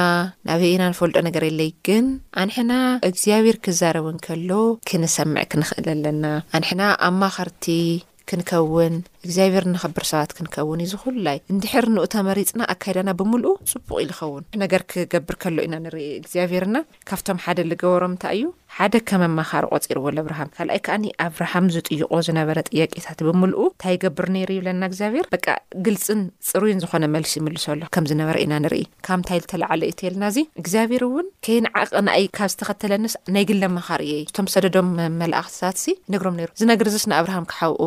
ናበይ 0.51 0.71
ኢና 0.77 0.85
ንፈልጦ 0.95 1.17
ነገር 1.29 1.43
ኣለይ 1.51 1.71
ግን 1.89 2.07
ኣንሕና 2.45 2.73
እግዚኣብሔር 3.11 3.57
ክዛረብ 3.67 4.07
ን 4.17 4.19
ከሎ 4.29 4.51
ክንሰምዕ 4.91 5.45
ክንኽእል 5.55 5.87
ኣለና 5.97 6.25
ኣና 6.59 6.83
خرتي 7.29 8.03
كنكون 8.29 9.03
እግዚኣብሄር 9.27 9.65
ንኽብር 9.75 10.05
ሰባት 10.11 10.31
ክንከውን 10.37 10.83
እዩዚ 10.85 10.95
ኹላይ 11.05 11.39
እንድሕር 11.53 11.87
ንኡ 11.95 12.05
ተመሪፅና 12.15 12.61
ኣ 12.73 12.75
ካይዳና 12.83 13.11
ብምልእ 13.21 13.57
ፅቡቅ 13.73 13.99
ይልኸውን 14.05 14.45
ነገር 14.63 14.83
ክገብር 14.93 15.37
ከሎ 15.43 15.57
ኢና 15.67 15.77
ንርኢ 15.87 16.07
እግዚኣብሔርና 16.21 16.77
ካብቶም 17.11 17.43
ሓደ 17.45 17.59
ዝገበሮም 17.71 18.13
እንታይ 18.15 18.37
እዩ 18.39 18.47
ሓደ 18.77 18.95
ከመማኻሪ 19.09 19.65
ቆፂርዎ 19.77 20.05
ኣብርሃም 20.25 20.51
ካልኣይ 20.57 20.81
ከዓኒ 20.87 21.05
ኣብርሃም 21.27 21.67
ዝጥይቆ 21.75 22.13
ዝነበረ 22.27 22.59
ጥያቄታት 22.71 23.19
ብምልኡ 23.27 23.59
እንታይ 23.73 23.97
ገብር 24.03 24.27
ነይሩ 24.35 24.51
ይብለና 24.57 24.83
እግዚኣብሄር 24.91 25.27
በ 25.35 25.39
ግልፅን 25.87 26.21
ፅሩይን 26.51 26.83
ዝኾነ 26.85 27.05
መልሲ 27.15 27.33
ይምልሶ 27.41 27.65
ሎ 27.81 27.89
ከም 27.97 28.07
ዝነበረ 28.13 28.37
ኢና 28.45 28.55
ንርኢ 28.65 28.83
ካብ 29.09 29.21
ንታይ 29.23 29.41
ዝተላዓለ 29.45 29.81
የተ 29.91 30.03
የለና 30.09 30.25
እዚ 30.35 30.39
እግዚኣብሄር 30.63 31.05
እውን 31.09 31.29
ከይን 31.47 31.69
ዓቕንይ 31.83 32.27
ካብ 32.41 32.51
ዝተኸተለኒስ 32.55 33.17
ናይ 33.37 33.47
ግለ 33.53 33.63
መኻር 33.79 34.01
እየ 34.09 34.15
እቶም 34.29 34.49
ሰደዶም 34.57 34.91
መላእኽትታት 35.23 35.81
እ 35.93 35.97
ነግሮም 36.15 36.39
ነሩ 36.43 36.49
ዚነገር 36.63 36.91
ዚስንኣብርሃም 36.97 37.49
ክሓብኦ 37.53 37.85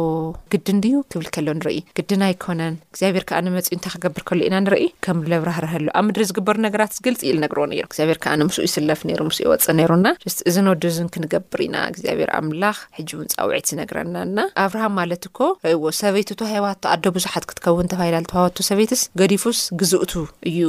ግድን 0.55 0.79
ድዩ 0.85 0.97
ብል 1.21 1.30
ከሎ 1.35 1.47
ንርኢ 1.59 1.77
ግድና 1.97 2.23
ይኮነን 2.33 2.75
እግዚኣብሄር 2.93 3.23
ከዓ 3.29 3.39
ንመፅኡ 3.45 3.71
እንታይ 3.77 3.91
ክገብር 3.95 4.23
ከሉ 4.29 4.39
ኢና 4.47 4.55
ንርኢ 4.65 4.83
ከም 5.05 5.17
ለብራህርህሉ 5.31 5.85
ኣብ 5.99 6.03
ምድሪ 6.07 6.23
ዝግበሩ 6.29 6.57
ነገራት 6.67 6.91
ዝገልፂ 6.97 7.19
ኢል 7.29 7.37
ነግር 7.43 7.57
ነ 7.71 7.73
ግዚኣብሔር 7.91 8.17
ከዓንምስ 8.23 8.57
ይስለፍ 8.67 9.01
ምስ 9.27 9.37
ይወፅ 9.43 9.65
ነሩና 9.79 10.07
እዚንወዲ 10.49 10.83
ዝን 10.97 11.09
ክንገብር 11.15 11.61
ኢና 11.67 11.75
እግዚኣብሄር 11.91 12.29
ኣምላኽ 12.39 12.77
ሕጂ 12.97 13.09
እውን 13.17 13.29
ፃውዒት 13.35 13.65
ዝነግረናና 13.71 14.37
ኣብርሃም 14.65 14.95
ማለት 14.99 15.25
ኮ 15.39 15.49
እዎ 15.73 15.83
ሰበይትቱ 16.01 16.39
ሃዋ 16.51 16.65
ኣዶ 16.95 17.03
ብዙሓት 17.17 17.45
ክትከውን 17.51 17.89
ተባሂላልሃወቱ 17.93 18.57
ሰበይትስ 18.69 19.03
ገዲፉስ 19.21 19.61
ግዝእቱ 19.81 20.13
እዩ 20.51 20.59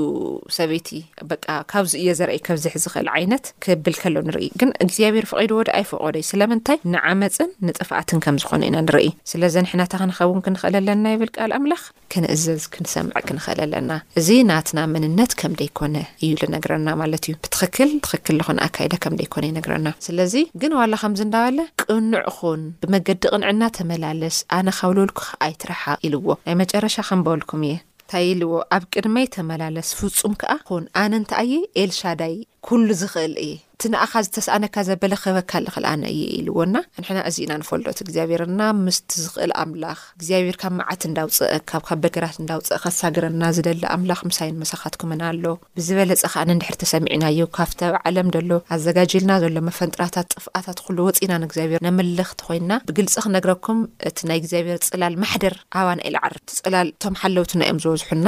ሰበይቲ 0.58 0.88
በ 1.28 1.38
ካብዚ 1.72 1.92
እየ 2.02 2.10
ዘርእይ 2.20 2.40
ከብዚሕ 2.48 2.72
ዝኽእል 2.84 3.10
ዓይነት 3.16 3.44
ክብል 3.64 3.94
ከሎ 4.02 4.16
ንርኢ 4.28 4.46
ግን 4.60 4.70
እግዚኣብሄር 4.86 5.26
ፍቒዲ 5.32 5.50
ዎደ 5.58 5.68
ኣይፈቀዶዩ 5.80 6.24
ስለምንታይ 6.32 6.78
ንዓመፅን 6.94 7.50
ንጥፋኣትን 7.68 8.20
ከም 8.26 8.36
ዝኾኑ 8.44 8.62
ኢና 8.70 8.76
ንርኢ 8.88 9.08
ስለዚ 9.32 9.54
ንሕናተ 9.64 9.92
ክንከውን 10.00 10.41
ክንኽእል 10.46 10.74
ኣለና 10.80 11.04
ይብል 11.14 11.30
ካል 11.36 11.50
ኣምላኽ 11.58 11.82
ክንእዘዝ 12.12 12.62
ክንሰምዕ 12.74 13.14
ክንኽእል 13.28 13.60
ኣለና 13.64 13.92
እዚ 14.20 14.28
ናትና 14.50 14.78
ምንነት 14.94 15.32
ከም 15.40 15.52
ደይኮነ 15.60 15.96
እዩ 16.22 16.30
ልነግረና 16.42 16.88
ማለት 17.02 17.22
እዩ 17.28 17.34
ብትክክል 17.44 17.90
ትኽክል 18.06 18.36
ንኹን 18.40 18.60
ኣካይዳ 18.66 18.94
ከም 19.04 19.16
ደይኮነ 19.20 19.44
ይነግረና 19.50 19.88
ስለዚ 20.08 20.34
ግን 20.62 20.76
ዋላ 20.80 20.92
ከምዝ 21.02 21.22
እንዳበለ 21.26 21.58
ቅንዕ 21.84 22.24
ኹን 22.38 22.62
ብመገዲ 22.84 23.22
ቕንዕና 23.34 23.62
ተመላለስ 23.78 24.38
ኣነ 24.58 24.68
ካብ 24.78 24.90
ልብልኩከ 24.98 25.28
ኣይትረሓ 25.48 25.82
ኢልዎ 26.08 26.28
ናይ 26.46 26.56
መጨረሻ 26.62 26.96
ከንበልኩም 27.10 27.64
እየ 27.70 27.74
እንታይልዎ 28.04 28.52
ኣብ 28.76 28.82
ቅድመይ 28.94 29.26
ተመላለስ 29.36 29.90
ፍጹም 30.00 30.32
ከኣ 30.42 30.52
ኹን 30.70 30.86
ኣነ 31.02 31.12
እንታ 31.20 31.34
የ 31.52 31.56
ኤልሻዳይ 31.82 32.34
ኩሉ 32.68 32.88
ዝኽእል 33.02 33.32
እየ 33.44 33.54
እቲ 33.74 33.88
ንኣኻ 33.92 34.12
ዝተስኣነካ 34.24 34.74
ዘበለ 34.88 35.12
ክህበካልኽል 35.22 35.84
ኣነ 35.92 36.02
እየ 36.12 36.24
ኢልዎና 36.36 36.74
ንሕና 37.00 37.18
እዚኢና 37.28 37.52
ንፈልሎት 37.60 37.98
እግዚኣብሔርና 38.04 38.60
ምስቲ 38.86 39.08
ዝኽእል 39.22 39.52
ኣምላኽ 39.62 39.98
እግዚኣብሔር 40.18 40.56
ካብ 40.62 40.72
መዓት 40.80 41.02
እንዳውፅአ 41.08 41.48
ካብ 41.70 41.82
ካብ 41.88 41.98
በገራት 42.04 42.36
እዳውፅእ 42.42 42.78
ከሳግረና 42.84 43.42
ዝደሊ 43.56 43.82
ኣምላኽ 43.94 44.20
ምሳይ 44.28 44.50
ንመሳኻትኩምና 44.58 45.22
ኣሎ 45.30 45.44
ብዝበለፀ 45.78 46.22
ከኣነ 46.34 46.48
ንድሕር 46.58 46.76
ተሰሚዕና 46.82 47.24
እዩ 47.34 47.42
ካብተብ 47.58 47.96
ዓለም 48.10 48.28
ዘሎ 48.36 48.52
ኣዘጋጅልና 48.76 49.32
ዘሎ 49.46 49.56
መፈንጥራታት 49.70 50.28
ጥፍኣታት 50.36 50.78
ኩሉ 50.86 50.98
ወፂናን 51.08 51.46
እግዚኣብሄር 51.48 51.82
ነምልኽቲ 51.88 52.40
ኮይና 52.50 52.70
ብግልፂ 52.90 53.16
ክነግረኩም 53.26 53.80
እቲ 54.10 54.16
ናይ 54.30 54.38
እግዚኣብሔር 54.42 54.80
ፅላል 54.92 55.16
ማሕደር 55.24 55.56
ኣባና 55.82 55.98
ኢል 56.10 56.18
ዓርፍቲ 56.22 56.48
ፅላል 56.62 56.88
እቶም 56.94 57.18
ሓለውትና 57.24 57.60
እዮም 57.68 57.82
ዝበዝሑና 57.86 58.26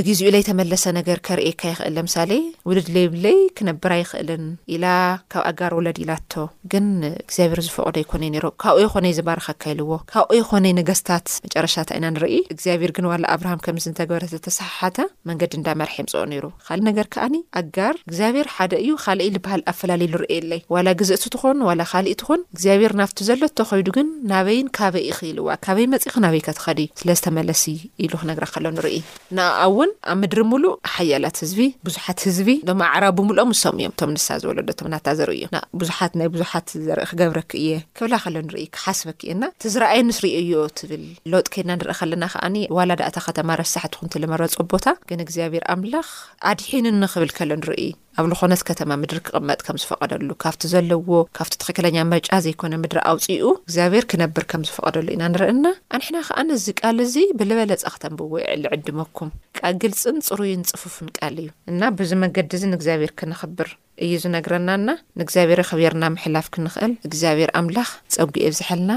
ንግዜኡ 0.00 0.26
ዘይ 0.36 0.44
ተመለሰ 0.50 0.84
ነገር 1.00 1.20
ከርእየካ 1.28 1.62
ይኽእል 1.72 2.00
ምሳሌ 2.10 2.34
ውልድለይ 2.70 3.08
ብለይ 3.16 3.38
ክነ 3.56 3.70
ብራ 3.84 3.92
ይክእልን 4.00 4.44
ኢላ 4.74 4.84
ካብ 5.32 5.42
ኣጋር 5.50 5.72
ወለድ 5.78 5.98
ኢላቶ 6.04 6.32
ግን 6.72 6.86
እግዚኣብሄር 7.10 7.60
ዝፈቕዶ 7.66 7.96
ኣይኮነዩ 8.02 8.30
ይሮ 8.38 8.46
ካብኦይ 8.62 8.82
ይኮነይ 8.86 9.12
ዘባርካካይልዎ 9.18 9.90
ካብኦይ 10.12 10.38
ይኮነይ 10.42 10.72
ነገስታት 10.80 11.26
መጨረሻት 11.46 11.90
ኢና 11.96 12.04
ንርኢ 12.14 12.34
እግዚኣብሔር 12.54 12.92
ግን 12.98 13.08
ዋላ 13.12 13.24
ኣብርሃም 13.36 13.62
ከም 13.66 13.78
ንተገበረ 13.86 14.22
ዝተሰሓሓተ 14.32 14.98
መንገዲ 15.30 15.52
እንዳመርሒ 15.60 15.94
ፅኦ 16.12 16.22
ኒሩ 16.32 16.44
ካሊእ 16.66 16.86
ነገር 16.90 17.06
ከኣኒ 17.14 17.34
ኣጋር 17.60 17.94
እግዚኣብሔር 18.08 18.48
ሓደ 18.56 18.72
እዩ 18.82 18.90
ካልእ 19.04 19.28
ዝበሃል 19.36 19.62
ኣፈላለዩዩ 19.72 20.12
ንርእ 20.14 20.28
ኣለይ 20.38 20.60
ዋላ 20.74 20.86
ግዝእቲ 21.00 21.24
ትኾን 21.34 21.58
ዋላ 21.68 21.80
ካሊእ 21.92 22.16
ትኾን 22.22 22.40
እግዚኣብሔር 22.54 22.92
ናብቲ 23.00 23.18
ዘሎቶ 23.28 23.58
ኮይዱ 23.70 23.88
ግን 23.96 24.08
ናበይን 24.32 24.68
ካበይ 24.78 25.04
ኢክኢልዋ 25.12 25.48
ካበይ 25.66 25.86
መፅ 25.92 26.14
ናበይ 26.26 26.42
ከትኸዲ 26.48 26.80
ስለዝተመለሲ 27.00 27.64
ኢሉ 28.04 28.12
ክነግራ 28.22 28.44
ከሎ 28.54 28.66
ንርኢ 28.76 28.96
ንኣኣ 29.36 29.58
እውን 29.70 29.90
ኣብ 30.12 30.18
ምድሪ 30.22 30.40
ሙሉእ 30.52 30.74
ሓያላት 30.94 31.38
ህዝቢ 31.44 31.60
ብዙሓት 31.88 32.20
ህዝቢ 32.30 32.50
ኣዕራብ 32.88 33.14
ብም 33.18 33.28
እእዮቶም 33.74 34.10
ንሳ 34.14 34.26
ዝበለዶ 34.42 34.68
ቶምናታ 34.80 35.06
ዘርኢ 35.18 35.34
እዮም 35.38 35.54
ብዙሓት 35.80 36.12
ናይ 36.18 36.28
ብዙሓት 36.34 36.66
ዘርኢ 36.86 37.02
ክገብረክ 37.10 37.50
እየ 37.60 37.70
ክብላ 37.96 38.14
ከሎ 38.24 38.34
ንርኢ 38.46 38.64
ክሓስበኪ 38.74 39.20
እየና 39.28 39.42
እቲዝረኣይ 39.54 40.00
ንስርኡ 40.08 40.34
ዩ 40.50 40.54
ትብል 40.78 41.04
ለውጥ 41.32 41.46
ከይድና 41.52 41.70
ንርኢ 41.78 41.94
ከለና 42.00 42.24
ከዓኒ 42.34 42.56
ዋላ 42.76 42.90
ዳእታ 43.02 43.16
ከተማ 43.28 43.48
ረሳሕ 43.62 43.84
ትኩንት 43.94 44.14
ልመረፆ 44.22 44.56
ቦታ 44.72 44.86
ግን 45.10 45.20
እግዚኣብሔር 45.26 45.64
ኣምላኽ 45.74 46.08
ኣድሒን 46.50 46.86
ንክብል 47.04 47.30
ከሎ 47.38 47.50
ንርኢ 47.62 47.82
ኣብ 48.20 48.26
ዝኾነት 48.32 48.60
ከተማ 48.68 48.90
ምድሪ 49.00 49.18
ክቕመጥ 49.26 49.58
ከም 49.66 49.78
ዝፈቐደሉ 49.82 50.28
ካብቲ 50.42 50.62
ዘለዎ 50.72 51.08
ካብቲ 51.36 51.54
ተኽክለኛ 51.62 51.96
መጫ 52.12 52.28
ዘይኮነ 52.44 52.74
ምድሪ 52.82 52.98
ኣውፂኡ 53.10 53.42
እግዚኣብሔር 53.66 54.04
ክነብር 54.10 54.44
ከም 54.50 54.62
ዝፈቐደሉ 54.68 55.08
ኢና 55.14 55.24
ንርአና 55.32 55.64
ኣንሕና 55.96 56.16
ኸዓንዚ 56.28 56.64
ቃል 56.80 56.98
እዙ 57.06 57.14
ብልበለጻ 57.40 57.82
ኽተንብውዕሊዕድመኩም 57.96 59.30
ቃ 59.58 59.72
ግልፅን 59.82 60.18
ፅሩይን 60.28 60.62
ጽፉፍን 60.70 61.10
ቃል 61.18 61.36
እዩ 61.42 61.48
እና 61.72 61.80
ብዚ 61.98 62.10
መንገዲ 62.22 62.50
እዚ 62.58 62.64
ንእግዚኣብሔር 62.72 63.12
ክንኽብር 63.22 63.70
እዩ 64.06 64.14
ዝነግረናና 64.24 64.88
ንእግዚኣብሔር 65.18 65.62
ኸብርና 65.72 66.04
ምሕላፍ 66.16 66.48
ክንኽእል 66.56 66.94
እግዚኣብሔር 67.10 67.52
ኣምላኽ 67.60 67.90
ፀጉኤ 68.16 68.46
ይዝሐልና 68.50 68.90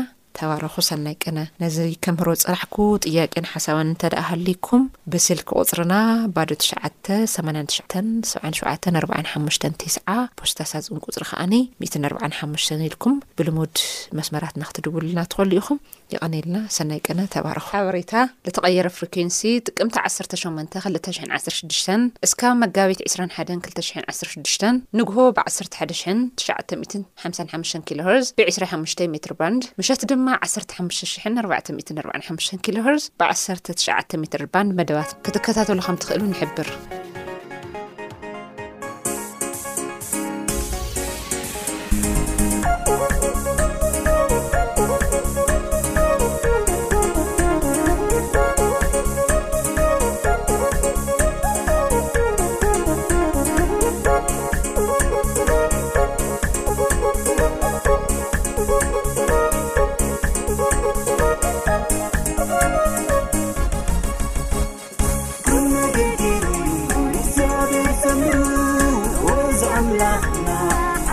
ኣባረኹ 0.48 0.76
ሰናይ 0.90 1.16
ቀነ 1.24 1.40
ነዚ 1.62 1.78
ከም 2.06 2.16
ህሮ 2.22 2.30
ፅራሕኩ 2.42 2.76
ጥያቄን 3.06 3.46
ሓሳባን 3.54 3.90
እንተደኣ 3.92 4.22
ሃልይኩም 4.30 4.84
ብስልክ 5.14 5.50
ቑፅርና 5.60 5.94
ባዶ 6.36 6.50
ትሸዓ 6.62 6.84
89ሽ 7.36 7.80
7ሸ 8.30 8.62
4ሓ 9.04 9.34
ስዓ 9.96 10.10
ፖስታሳዝን 10.42 11.02
ቁፅሪ 11.08 11.24
ከዓኒ 11.32 11.54
14 12.10 12.40
ሓሙሽ 12.40 12.68
ኢልኩም 12.90 13.16
ብልሙድ 13.40 13.76
መስመራትና 14.20 14.64
ክትድውሉና 14.72 15.20
ትኸሉ 15.34 15.52
ኢኹም 15.62 15.80
ይቐኒልና 16.16 16.58
ሰናይ 16.76 17.00
ቀነ 17.06 17.20
ተባርኹ 17.34 17.66
ሃበሬታ 17.78 18.14
ለተቐየረ 18.46 18.88
ፍሪኩዌንሲ 18.98 19.40
ጥቅምቲ 19.68 19.96
18216 20.06 22.12
እስካብ 22.28 22.54
መጋቢት 22.64 23.00
21216 23.10 24.72
ንግሆ 25.00 25.18
ብ11955 25.38 27.74
ኪሎሄስ 27.92 28.26
ብ25 28.40 28.94
ሜትር 29.16 29.34
ባንድ 29.42 29.62
ምሸት 29.82 30.02
ድማ 30.14 30.28
15445 30.48 32.60
ኪሎሄስ 32.68 33.04
ብ19 33.24 34.22
ሜር 34.24 34.44
ባንድ 34.56 34.72
መደባት 34.82 35.12
ክትከታተሉ 35.28 35.80
ከም 35.88 35.96
ትኽእሉ 36.02 36.22
ንሕብር 36.34 36.68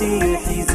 ح 0.00 0.67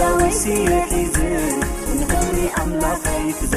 لوسيز 0.00 1.18
نغمي 2.00 2.46
أملخيكز 2.62 3.54
ل 3.54 3.56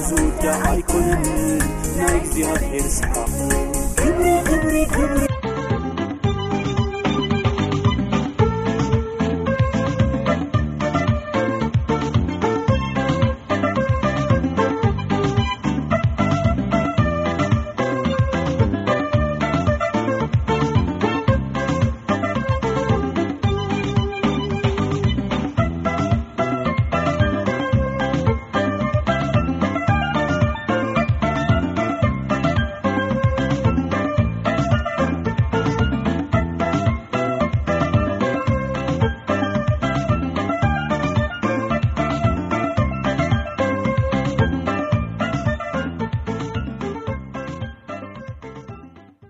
ዙጃ 0.09 0.44
ኣይኮንን 0.72 1.25
ናይ 2.01 2.14
እግዚኣብሔር 2.20 2.88
ስሓብሪ 2.99 5.35